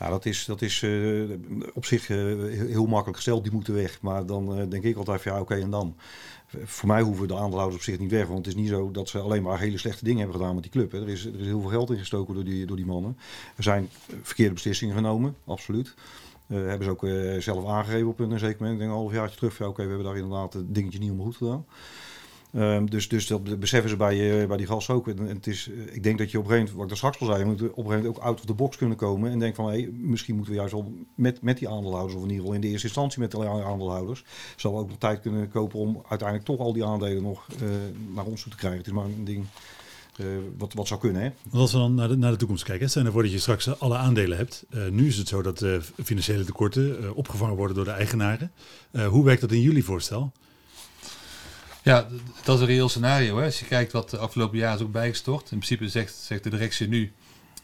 [0.00, 0.90] Ja, dat is, dat is eh,
[1.74, 4.00] op zich eh, heel, makkelijk gesteld, die moeten weg.
[4.00, 5.96] Maar dan eh, denk ik altijd van ja, oké, en dan?
[6.64, 8.26] Voor mij hoeven de aandeelhouders op zich niet weg.
[8.26, 10.62] Want het is niet zo dat ze alleen maar hele slechte dingen hebben gedaan met
[10.62, 10.92] die club.
[10.92, 11.00] Hè.
[11.00, 13.16] Er, is, er is heel veel geld ingestoken door die, door die mannen.
[13.56, 13.88] Er zijn
[14.22, 15.94] verkeerde beslissingen genomen, absoluut.
[16.46, 18.72] Eh, hebben ze ook zelf aangegeven op een zeker moment.
[18.72, 19.58] Ik denk een half jaartje terug.
[19.58, 21.66] Ja, Oké, we hebben daar inderdaad het dingetje niet helemaal goed gedaan.
[22.52, 25.06] Ehm, dus, dus dat beseffen ze bij, eh, bij die gasten ook.
[25.06, 27.20] Het is, eh, ik denk dat je op een gegeven moment, wat ik daar straks
[27.20, 29.30] al zei, moet op een gegeven moment ook out of the box kunnen komen.
[29.30, 32.28] En denk van, hé, misschien moeten we juist wel met, met die aandeelhouders, of in
[32.28, 34.24] ieder geval in de eerste instantie met de aandeelhouders,
[34.56, 37.68] zal ook nog tijd kunnen kopen om uiteindelijk toch al die aandelen nog eh,
[38.14, 38.78] naar ons toe te krijgen.
[38.78, 39.44] Het is maar een ding
[40.58, 41.30] wat, wat zou kunnen, hè.
[41.58, 43.38] Als we dan naar de, naar de toekomst kijken, hè, stel je voor dat je
[43.38, 44.66] straks alle aandelen hebt.
[44.90, 45.64] Nu is het zo dat
[46.04, 48.52] financiële tekorten opgevangen worden door de eigenaren.
[49.08, 50.32] Hoe werkt dat in jullie voorstel?
[51.82, 52.06] Ja,
[52.44, 53.38] dat is een reëel scenario.
[53.38, 53.44] Hè.
[53.44, 55.42] Als je kijkt wat de afgelopen jaar is ook bijgestort.
[55.42, 57.12] In principe zegt, zegt de directie nu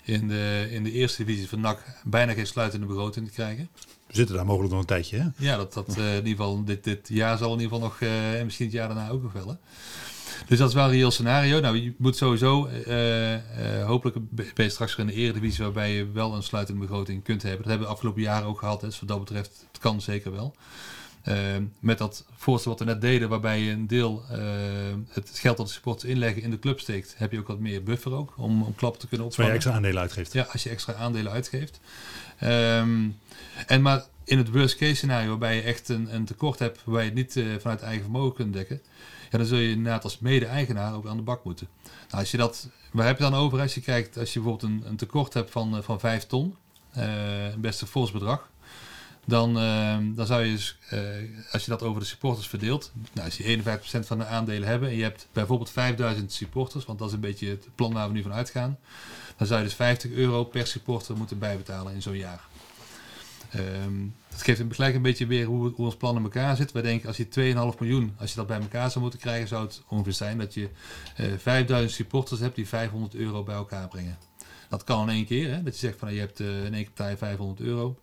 [0.02, 3.68] in de, in de eerste divisie van NAC bijna geen sluitende begroting te krijgen.
[4.06, 5.18] We zitten daar mogelijk nog een tijdje.
[5.18, 5.28] Hè?
[5.36, 8.00] Ja, dat, dat eh, in ieder geval dit, dit jaar zal in ieder geval nog,
[8.00, 9.48] eh, en misschien het jaar daarna ook nog wel.
[9.48, 9.54] Hè.
[10.46, 11.60] Dus dat is wel een reëel scenario.
[11.60, 15.92] Nou, je moet sowieso, eh, eh, hopelijk ben je straks weer in de eredivisie waarbij
[15.92, 17.60] je wel een sluitende begroting kunt hebben.
[17.60, 18.80] Dat hebben we de afgelopen jaren ook gehad.
[18.80, 18.86] hè.
[18.86, 20.54] Dus wat dat betreft, het kan zeker wel.
[21.26, 21.34] Eh,
[21.80, 24.38] met dat voorstel wat we net deden, waarbij je een deel eh,
[25.08, 27.82] het geld dat de supporters inleggen in de club steekt, heb je ook wat meer
[27.82, 29.54] buffer ook om, om klappen te kunnen Waar je opvangen.
[29.54, 30.32] extra aandelen uitgeeft.
[30.32, 31.80] Ja, als je extra aandelen uitgeeft.
[32.38, 33.08] Ehm,
[33.66, 37.04] en maar in het worst case scenario, waarbij je echt een, een tekort hebt, waarbij
[37.04, 38.80] je het niet eh, vanuit eigen vermogen kunt dekken,
[39.30, 41.68] ja, dan zul je inderdaad als mede-eigenaar ook aan de bak moeten.
[41.82, 44.72] Nou, als je dat, waar heb je dan over als je kijkt, als je bijvoorbeeld
[44.72, 46.56] een, een tekort hebt van, eh, van 5 ton,
[46.92, 48.48] een best een fors bedrag,
[49.28, 51.00] dan, ehm, dan zou je dus, eh,
[51.52, 54.88] als je dat over de supporters verdeelt, nou, als je 51% van de aandelen hebben
[54.88, 58.14] en je hebt bijvoorbeeld 5000 supporters, want dat is een beetje het plan waar we
[58.14, 58.78] nu van uitgaan,
[59.36, 62.40] dan zou je dus 50 euro per supporter moeten bijbetalen in zo'n jaar.
[63.50, 66.72] Ehm, dat geeft gelijk een beetje weer hoe, ons plan in elkaar zit.
[66.72, 69.64] Wij denken als je 2,5 miljoen, als je dat bij elkaar zou moeten krijgen, zou
[69.64, 70.68] het ongeveer zijn dat je
[71.16, 74.18] eh 5000 supporters hebt die 500 euro bij elkaar brengen.
[74.68, 75.62] Dat kan in één keer, hè?
[75.62, 77.98] dat je zegt van nou, je hebt eh, in één keer betaal je 500 euro.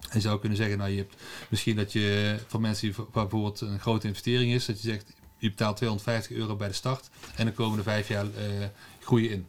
[0.00, 1.14] En je zou kunnen zeggen, nou je hebt
[1.48, 5.48] misschien dat je van mensen die bijvoorbeeld een grote investering is, dat je zegt je
[5.48, 8.66] betaalt 250 euro bij de start en de komende vijf jaar eh
[9.00, 9.46] groeien in.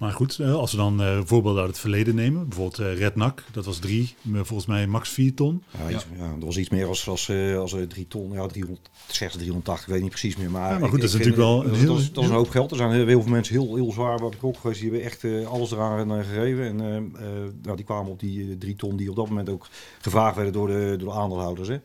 [0.00, 2.48] Maar goed, eh, als we dan eh, voorbeelden uit het verleden nemen.
[2.48, 5.62] Bijvoorbeeld eh Red Nak, dat was drie, volgens mij max vier ton.
[5.78, 6.28] Ja, iets, ja.
[6.34, 9.92] dat was iets meer als, als, eh, als eh, drie ton, ja, 360, 380, ik
[9.92, 10.50] weet niet precies meer.
[10.50, 12.12] Maar, Ja, maar goed, ik- dat is ik natuurlijk wel eh, een dat, heel- is,
[12.12, 12.70] dat is een hoop geld.
[12.70, 14.80] Er zijn heel, heel veel mensen heel, heel zwaar bij betrokken geweest.
[14.80, 16.64] Die hebben echt eh, alles eraan eh, gegeven.
[16.64, 17.32] En eh, eh,
[17.62, 19.66] nou, die kwamen op die eh, drie ton die op dat moment ook
[20.00, 21.68] gevraagd werden door de, door de aandeelhouders.
[21.68, 21.76] Hè.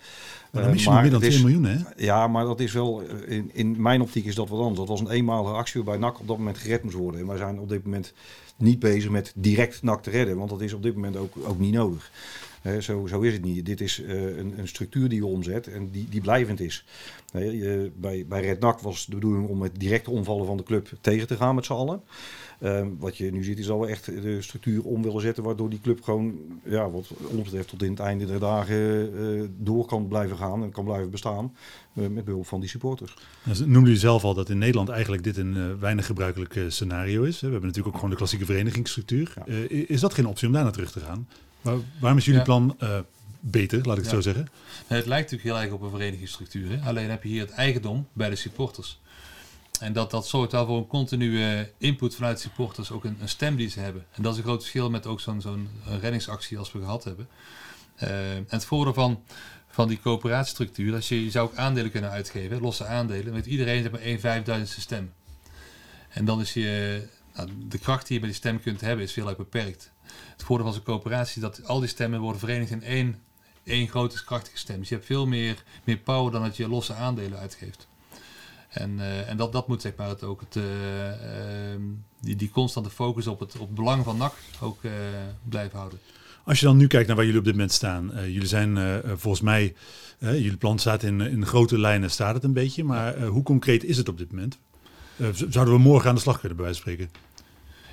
[0.56, 2.03] Maar dan mis je nog meer dan het is- 2 miljoen, hè?
[2.03, 4.78] Ja, maar dat is wel, eh, in, in mijn optiek is dat wat anders.
[4.80, 7.22] Dat was een eenmalige actie waarbij NAC op dat moment gered moest worden.
[7.22, 8.14] En wij zijn op dit moment
[8.58, 11.60] niet bezig met direct NAC te redden, want dat is op dit moment ook, ook
[11.60, 12.12] niet nodig.
[12.80, 13.66] Zo, zo is het niet.
[13.66, 16.86] Dit is eh, een, een structuur die je omzet en die, die blijvend is.
[17.32, 21.28] Bij, bij Red NAC was de bedoeling om het directe omvallen van de club tegen
[21.28, 22.01] te gaan met z'n allen.
[22.59, 25.70] Ehm, wat je nu ziet is dat we echt de structuur om willen zetten, waardoor
[25.70, 29.86] die club gewoon, ja, wat ons betreft, tot in het einde der dagen eh, door
[29.86, 31.55] kan blijven gaan en kan blijven bestaan
[31.93, 33.13] eh, met behulp van die supporters.
[33.43, 37.39] Nou, noemde u zelf al dat in Nederland eigenlijk dit een weinig gebruikelijk scenario is.
[37.39, 39.34] We hebben natuurlijk ook gewoon de klassieke verenigingsstructuur.
[39.45, 39.53] Ja.
[39.70, 41.28] Is dat geen optie om daar naar terug te gaan?
[41.66, 42.45] Waar, waarom is jullie Ja.
[42.45, 42.99] plan eh,
[43.39, 44.16] beter, laat ik het Ja.
[44.16, 44.47] zo zeggen?
[44.88, 46.70] Het lijkt natuurlijk heel erg op een verenigingsstructuur.
[46.80, 46.88] Hè?
[46.88, 48.99] Alleen heb je hier het eigendom bij de supporters.
[49.80, 53.55] En dat, dat zorgt wel voor een continue input vanuit supporters, ook een, een stem
[53.55, 54.05] die ze hebben.
[54.11, 57.03] En dat is een groot verschil met ook zo'n zo'n eh, reddingsactie als we gehad
[57.03, 57.28] hebben.
[57.95, 59.24] Eh, en het voordeel van,
[59.70, 63.80] van die coöperatiestructuur, als je, je zou ook aandelen kunnen uitgeven, losse aandelen, met iedereen
[63.80, 65.13] heeft maar één vijfduizendste stem.
[66.09, 67.01] En dan is je,
[67.36, 69.91] nou, de kracht die je bij die stem kunt hebben, is veel erg beperkt.
[70.36, 73.22] Het voordeel van zo'n coöperatie is dat al die stemmen worden verenigd in één,
[73.64, 74.80] één grote krachtige stem.
[74.80, 77.88] Dus je hebt veel meer, meer power dan dat je losse aandelen uitgeeft.
[78.76, 81.82] En, eh, en dat, dat moet zeg maar het ook het, eh, ehm,
[82.20, 84.92] die, die constante focus op het, op het belang van NAC ook eh,
[85.50, 86.00] blijven houden.
[86.44, 88.12] Als je dan nu kijkt naar waar jullie op dit moment staan.
[88.16, 89.76] jullie zijn volgens mij,
[90.20, 92.84] jullie plan staat in, in grote lijnen, staat het een beetje.
[92.84, 94.58] Maar hoe concreet is het op dit moment?
[95.50, 97.16] Zouden we morgen aan de slag kunnen, bij wijze van spreken?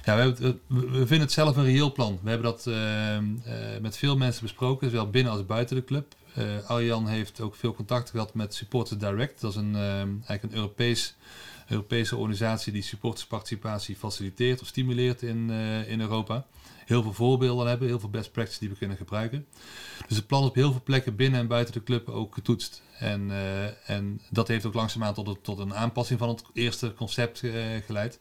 [0.04, 2.18] Ja, we, we vinden het zelf een reëel plan.
[2.22, 6.14] We hebben dat ehm, eh, met veel mensen besproken, zowel binnen als buiten de club.
[6.34, 9.40] Eh Arjan heeft ook veel contact gehad met Supporters Direct.
[9.40, 11.16] Dat is een, eigenlijk een Europees,
[11.72, 16.46] Europese organisatie die supportersparticipatie faciliteert of stimuleert in, eh, in Europa.
[16.86, 19.46] Heel veel voorbeelden hebben, heel veel best practices die we kunnen gebruiken.
[20.08, 22.82] Dus het plan op heel veel plekken binnen en buiten de club ook getoetst.
[22.98, 27.42] En, eh, en dat heeft ook langzaamaan tot, tot een aanpassing van het eerste concept
[27.42, 27.52] eh,
[27.86, 28.18] geleid.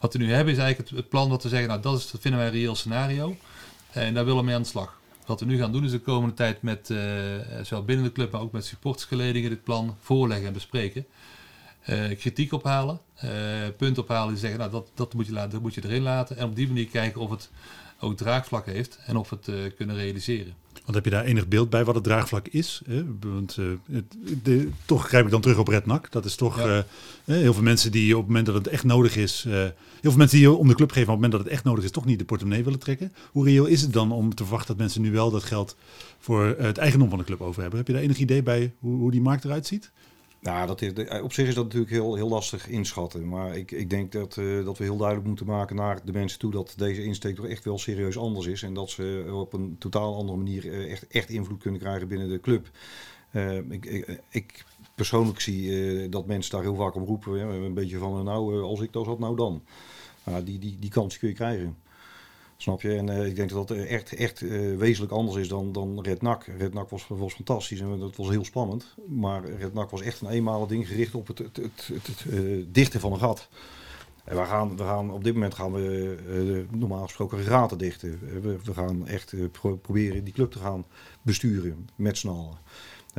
[0.00, 2.20] Wat we nu hebben is eigenlijk het, plan dat we zeggen, nou dat, is, dat
[2.20, 3.36] vinden wij een reëel scenario.
[3.90, 5.00] En daar willen we mee aan de slag.
[5.26, 6.98] Wat we nu gaan doen is de komende tijd met, eh,
[7.62, 11.06] zowel binnen de club, maar ook met supportersgeledingen dit plan voorleggen en bespreken.
[11.80, 13.30] Eh, kritiek ophalen, eh
[13.76, 16.36] punten ophalen die zeggen, nou dat, dat, moet je laten, dat moet je erin laten.
[16.36, 17.50] En op die manier kijken of het
[18.00, 20.54] ook draagvlak heeft en of we het kunnen realiseren.
[20.88, 22.82] Want heb je daar enig beeld bij wat het draagvlak is?
[22.86, 23.04] Hè?
[23.20, 26.10] Want eh, het, de, toch grijp ik dan terug op Red Nak.
[26.12, 26.76] Dat is toch Ja.
[27.24, 29.44] eh, heel veel mensen die op het moment dat het echt nodig is...
[29.46, 31.50] eh, heel veel mensen die om de club geven, maar op het moment dat het
[31.50, 31.90] echt nodig is...
[31.90, 33.12] toch niet de portemonnee willen trekken.
[33.32, 35.76] Hoe reëel is het dan om te verwachten dat mensen nu wel dat geld...
[36.18, 37.78] voor het eigendom van de club over hebben?
[37.78, 39.90] Heb je daar enig idee bij hoe, hoe die markt eruit ziet?
[40.40, 43.28] Nou, dat is, de- op zich is dat natuurlijk heel, heel lastig inschatten.
[43.28, 46.38] Maar ik, ik denk dat, eh, dat we heel duidelijk moeten maken naar de mensen
[46.38, 48.62] toe dat deze insteek toch echt wel serieus anders is.
[48.62, 52.28] En dat ze op een totaal andere manier eh, echt, echt invloed kunnen krijgen binnen
[52.28, 52.70] de club.
[53.30, 54.64] Eh, ik, ik, ik
[54.94, 57.40] persoonlijk zie eh, dat mensen daar heel vaak om roepen.
[57.40, 59.62] Een beetje van, nou, eh, als ik dat had, nou dan.
[60.24, 61.76] Nou, die, die, die kans kun je krijgen.
[62.60, 62.96] Snap je?
[62.96, 66.22] En eh, ik denk dat dat echt, echt eh, wezenlijk anders is dan, dan Red
[66.22, 66.44] Nak.
[66.58, 68.94] Red was, was fantastisch en dat was heel spannend.
[69.06, 73.00] Maar Red Nak was echt een eenmalig ding gericht op het, het, het, eh, dichten
[73.00, 73.48] van een gat.
[74.24, 78.18] En we gaan, we gaan, op dit moment gaan we normaal gesproken raten dichten.
[78.42, 80.84] We, we gaan echt pro- proberen die club te gaan
[81.22, 82.58] besturen met z'n allen.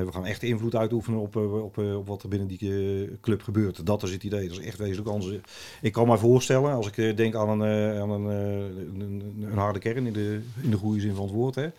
[0.05, 3.11] We gaan echt invloed uitoefenen op, eh, op, eh, op wat er binnen die eh,
[3.21, 3.85] club gebeurt.
[3.85, 4.47] Dat is het idee.
[4.47, 5.35] Dat is echt wezenlijk anders.
[5.81, 8.25] Ik kan me voorstellen, als ik denk aan een, aan een,
[8.99, 11.55] een, een- harde kern in de, in de goede zin van het woord.
[11.55, 11.69] Hè.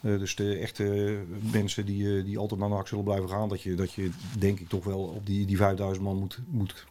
[0.00, 1.16] Dus de echte
[1.52, 4.68] mensen die, die altijd naar NAC zullen blijven gaan, dat je, dat je denk ik
[4.68, 6.86] toch wel op die, die 5000 man moet, moet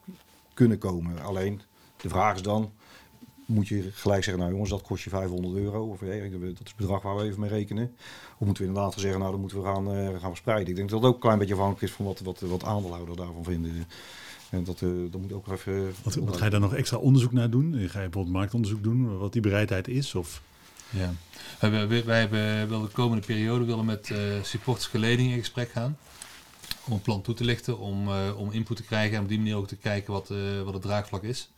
[0.53, 1.21] kunnen komen.
[1.21, 1.61] Alleen
[2.01, 2.71] de vraag is dan,
[3.45, 5.87] moet je gelijk zeggen, nou jongens, dat kost je 500 euro.
[5.87, 7.95] Of eh, dat is het bedrag waar we even mee rekenen.
[8.37, 10.69] Of moeten we inderdaad zeggen, nou dan moeten we gaan, eh, gaan verspreiden.
[10.69, 13.17] Ik denk dat dat ook een klein beetje afhankelijk is van wat, wat, wat aandeelhouders
[13.17, 13.87] daarvan vinden.
[14.49, 15.93] En dat, eh, dat moet ook even...
[16.03, 17.73] Wat, wat ga je daar nog extra onderzoek naar doen?
[17.73, 20.15] Ga je bijvoorbeeld marktonderzoek doen, wat die bereidheid is?
[20.15, 20.41] Of
[20.89, 21.13] Ja.
[21.59, 25.97] Wij, wij hebben wel de komende periode willen met eh supporters geleding in gesprek gaan.
[26.85, 29.37] Om een plan toe te lichten, om, eh, om input te krijgen en op die
[29.37, 31.49] manier ook te kijken wat, eh, wat het draagvlak is.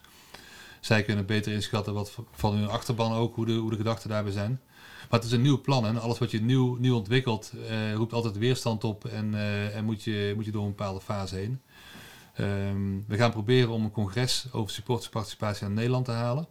[0.85, 4.31] Zij kunnen beter inschatten wat van hun achterban ook, hoe de, hoe de gedachten daarbij
[4.31, 4.61] zijn.
[5.09, 8.13] Maar het is een nieuw plan en alles wat je nieuw, nieuw ontwikkelt eh, roept
[8.13, 11.61] altijd weerstand op en, eh, en moet, je, moet je door een bepaalde fase heen.
[12.33, 16.47] Ehm, we gaan proberen om een congres over supportersparticipatie aan Nederland te halen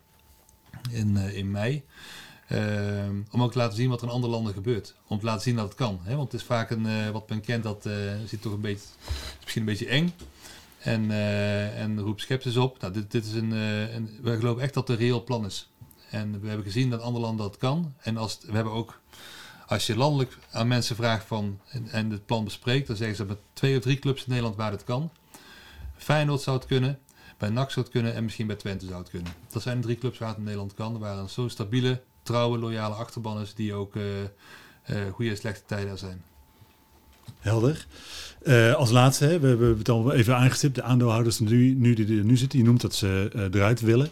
[0.91, 1.85] in, eh, in mei.
[2.49, 4.95] Ehm, om ook te laten zien wat er in andere landen gebeurt.
[5.07, 6.01] Om te laten zien dat het kan.
[6.03, 6.16] Hè?
[6.16, 7.95] Want het is vaak een, wat men kent, dat eh,
[8.26, 10.12] zit toch een beetje, is misschien een beetje eng.
[10.85, 12.80] En, eh, en roept sceptisch op.
[12.80, 15.70] Nou, dit, is een, eh, een, geloven echt dat het een reëel plan is.
[16.11, 17.95] En we hebben gezien dat andere landen dat kan.
[18.01, 19.01] En als we hebben ook,
[19.66, 21.61] als je landelijk aan mensen vraagt van,
[21.91, 24.70] en, het plan bespreekt, dan zeggen ze met twee of drie clubs in Nederland waar
[24.70, 25.11] het kan.
[25.97, 26.99] Feyenoord zou het kunnen,
[27.39, 29.32] bij NAC zou het kunnen en misschien bij Twente zou het kunnen.
[29.49, 32.95] Dat zijn drie clubs waar het in Nederland kan, waar een zo'n stabiele, trouwe, loyale
[32.95, 36.24] achterban is die ook eh goede en slechte tijden zijn.
[37.45, 37.87] Helder.
[38.43, 42.19] Eh, als laatste, hè, we hebben het al even aangestipt, de aandeelhouders nu, nu die
[42.19, 44.09] er nu zitten, je noemt dat ze eh, eruit willen.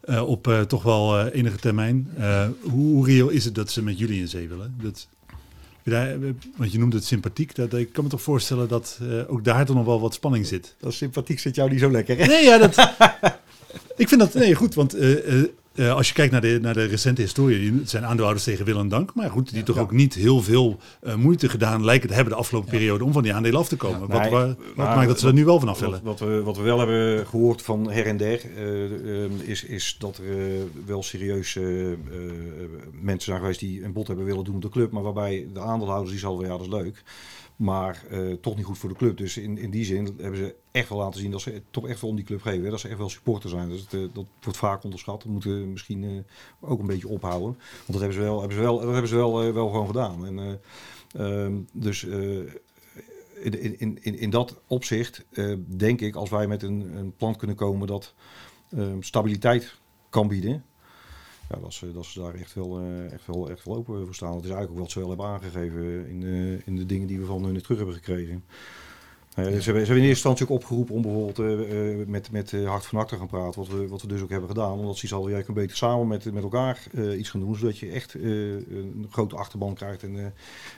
[0.00, 2.08] Eh, op toch wel enige termijn.
[2.60, 4.74] Hoe, hoe reëel is het dat ze met jullie in zee willen?
[4.82, 5.08] Dat,
[5.82, 6.16] daar,
[6.56, 7.54] want je noemt het sympathiek.
[7.54, 10.74] Dat, ik kan me toch voorstellen dat ook daar toch nog wel wat spanning zit.
[10.78, 12.26] Dat sympathiek zit jou niet zo lekker, hè?
[12.26, 12.76] Nee, ja, dat.
[13.96, 14.96] ik vind dat nee, goed, want
[15.74, 18.78] eh, als je kijkt naar de, naar de recente historie, het zijn aandeelhouders tegen wil
[18.78, 22.14] en dank, maar goed, die toch ook niet heel veel eh, moeite gedaan lijken te
[22.14, 24.08] hebben de afgelopen periode om van die aandelen af te komen.
[24.08, 26.04] wat, Nee, wat maar maakt dat ze er nu wel vanaf Wat, willen?
[26.04, 29.96] wat, we, wat we wel hebben gehoord van her en der, eh, eh, is, is
[29.98, 31.64] dat er wel serieus eh,
[32.92, 34.92] mensen zijn geweest die een bod hebben willen doen op de club.
[34.92, 37.02] Maar waarbij de aandeelhouders die zeiden, ja dat is leuk.
[37.60, 39.16] Maar eh, toch niet goed voor de club.
[39.16, 42.00] Dus in, in die zin hebben ze echt wel laten zien dat ze toch echt
[42.00, 42.64] wel om die club geven.
[42.64, 42.70] hè.
[42.70, 43.68] Dat ze echt wel supporter zijn.
[43.68, 45.22] Dus eh, dat wordt vaak onderschat.
[45.22, 47.48] Dat moeten we misschien eh, ook een beetje ophouden.
[47.50, 50.26] Want dat hebben ze wel, hebben ze wel, dat hebben ze wel, wel gewoon gedaan.
[50.26, 52.04] En, eh, ehm, dus
[53.42, 55.24] in, in, in, in dat opzicht
[55.66, 58.14] denk ik, als wij met een, een plan kunnen komen dat
[58.70, 60.64] ehm, stabiliteit kan bieden,
[61.50, 64.14] ja, dat, ze, dat ze daar echt wel, eh, echt, wel, echt wel open voor
[64.14, 64.34] staan.
[64.34, 67.18] Dat is eigenlijk ook wat ze wel hebben aangegeven in de, in de dingen die
[67.20, 68.44] we van hun terug hebben gekregen.
[69.34, 72.30] Eh, ze, hebben, ze hebben in eerste instantie ook opgeroepen om bijvoorbeeld eh, eh, met,
[72.30, 73.60] met Hart van Hart te gaan praten.
[73.60, 74.78] Wat we, wat we dus ook hebben gedaan.
[74.78, 76.86] Omdat ze al eigenlijk beter samen met, met elkaar
[77.16, 77.56] iets gaan doen.
[77.56, 80.02] Zodat je echt een grote achterban krijgt.
[80.02, 80.34] En,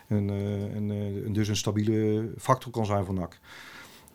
[0.08, 0.30] en,
[0.74, 3.38] en, dus een stabiele factor kan zijn voor NAC.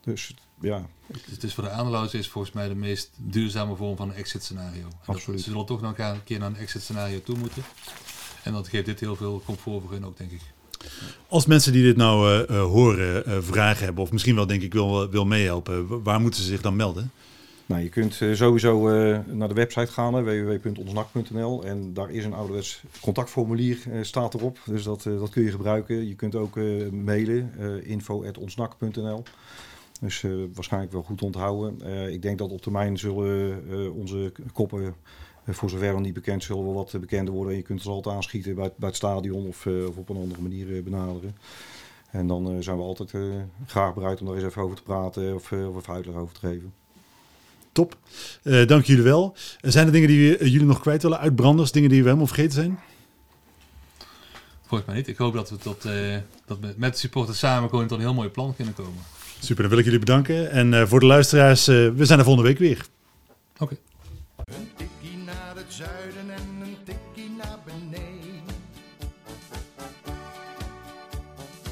[0.01, 3.95] Dus ja, Dus het is voor de aandeelhouders is volgens mij de meest duurzame vorm
[3.97, 4.81] van een exit scenario.
[4.81, 5.41] En dat- Absoluut.
[5.41, 7.63] Ze zullen toch nog een keer naar een exit scenario toe moeten.
[8.43, 10.41] En dat geeft dit heel veel comfort voor hun ook, denk ik.
[11.27, 14.61] Als mensen die dit nou eh, eh, horen, eh, vragen hebben, of misschien wel denk
[14.61, 17.11] ik wil, wil meehelpen, wa- waar moeten ze zich dan melden?
[17.65, 21.63] Nou, je kunt sowieso eh, naar de website gaan, hè, www.onsnak.nl.
[21.63, 24.59] En daar is een ouderwets contactformulier, eh, staat erop.
[24.65, 26.07] Dus dat, eh, dat kun je gebruiken.
[26.07, 29.23] Je kunt ook eh, mailen, eh info.onsnak.nl.
[30.01, 31.81] Dus eh, waarschijnlijk wel goed onthouden.
[31.81, 34.95] Eh, ik denk dat op termijn zullen eh, onze koppen,
[35.49, 37.51] voor zover nog niet bekend, zullen wel wat bekender worden.
[37.51, 40.09] En je kunt ze altijd aanschieten bij, het- bij het stadion of, eh, of op
[40.09, 41.35] een andere manier benaderen.
[42.11, 43.21] En dan eh, zijn we altijd eh,
[43.65, 46.47] graag bereid om daar eens even over te praten of, of even uitleg over te
[46.47, 46.73] geven.
[47.71, 47.97] Top.
[48.43, 49.35] Eh, dank jullie wel.
[49.61, 51.19] Zijn er dingen die jullie nog kwijt willen?
[51.19, 52.79] Uitbranders, dingen die we helemaal vergeten zijn?
[54.65, 55.07] Volgens mij niet.
[55.07, 58.03] Ik hoop dat we tot, eh, dat we met de supporters samen gewoon tot een
[58.03, 59.01] heel mooi plan kunnen komen.
[59.39, 60.51] Super, dan wil ik jullie bedanken.
[60.51, 62.85] En eh, voor de luisteraars, eh, we zijn er volgende week weer.
[63.57, 63.77] Oké.
[64.45, 68.43] Een tikkie naar het zuiden en een tikkie naar beneden.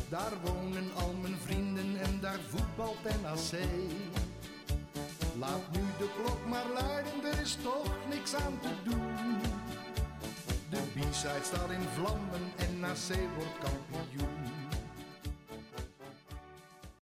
[0.09, 3.59] Daar wonen al mijn vrienden en daar voetbalt NAC.
[5.39, 9.37] Laat nu de klok maar luiden, er is toch niks aan te doen.
[10.69, 14.54] De B-side staat in vlammen en NAC wordt kampioen.